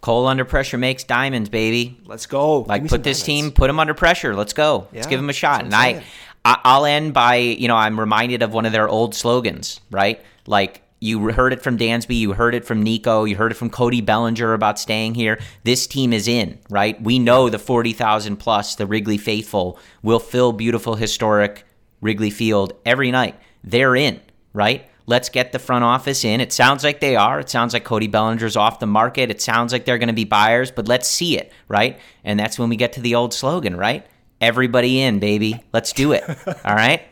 [0.00, 1.98] Coal under pressure makes diamonds, baby.
[2.04, 2.60] Let's go.
[2.60, 4.36] Like put this team, put them under pressure.
[4.36, 4.86] Let's go.
[4.92, 5.64] Let's give them a shot.
[5.64, 6.04] And I,
[6.44, 10.22] I, I'll end by you know I'm reminded of one of their old slogans, right?
[10.46, 13.68] Like you heard it from Dansby, you heard it from Nico, you heard it from
[13.68, 15.40] Cody Bellinger about staying here.
[15.64, 17.00] This team is in, right?
[17.02, 21.65] We know the forty thousand plus, the Wrigley faithful will fill beautiful historic
[22.00, 23.34] Wrigley Field every night.
[23.64, 24.20] They're in,
[24.52, 24.88] right?
[25.06, 26.40] Let's get the front office in.
[26.40, 27.38] It sounds like they are.
[27.38, 29.30] It sounds like Cody Bellinger's off the market.
[29.30, 31.98] It sounds like they're going to be buyers, but let's see it, right?
[32.24, 34.04] And that's when we get to the old slogan, right?
[34.40, 35.62] Everybody in, baby.
[35.72, 36.24] Let's do it.
[36.64, 37.02] All right?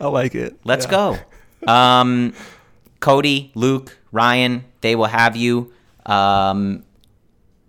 [0.00, 0.58] I like it.
[0.64, 1.16] Let's go.
[1.66, 2.34] Um,
[3.00, 5.72] Cody, Luke, Ryan, they will have you
[6.04, 6.84] um,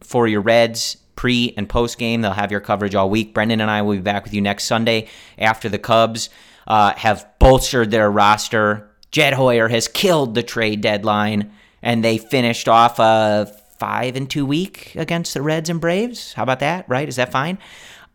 [0.01, 2.21] for your Reds pre and post game.
[2.21, 3.33] They'll have your coverage all week.
[3.33, 6.29] Brendan and I will be back with you next Sunday after the Cubs
[6.65, 8.89] uh, have bolstered their roster.
[9.11, 11.51] Jed Hoyer has killed the trade deadline,
[11.81, 16.31] and they finished off a five and two week against the Reds and Braves.
[16.31, 16.87] How about that?
[16.87, 17.09] Right?
[17.09, 17.57] Is that fine?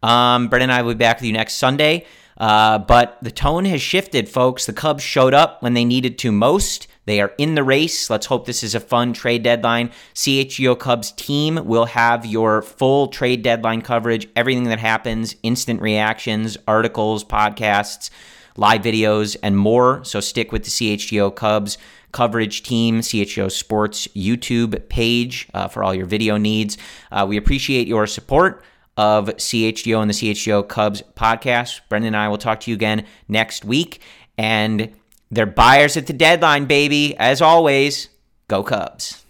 [0.03, 2.07] Um, Brendan and I will be back with you next Sunday.
[2.39, 4.65] Uh, but the tone has shifted, folks.
[4.65, 6.87] The Cubs showed up when they needed to most.
[7.07, 8.09] They are in the race.
[8.09, 9.91] Let's hope this is a fun trade deadline.
[10.15, 16.57] CHGO Cubs team will have your full trade deadline coverage, everything that happens, instant reactions,
[16.67, 18.11] articles, podcasts,
[18.57, 20.03] live videos, and more.
[20.05, 21.79] So stick with the CHGO Cubs
[22.13, 26.79] coverage team, CHGO Sports YouTube page uh, for all your video needs.
[27.11, 28.63] Uh, we appreciate your support
[28.97, 31.81] of CHGO and the CHGO Cubs podcast.
[31.89, 34.01] Brendan and I will talk to you again next week.
[34.39, 34.95] And
[35.35, 37.17] they're buyers at the deadline, baby.
[37.17, 38.09] As always,
[38.49, 39.25] go Cubs.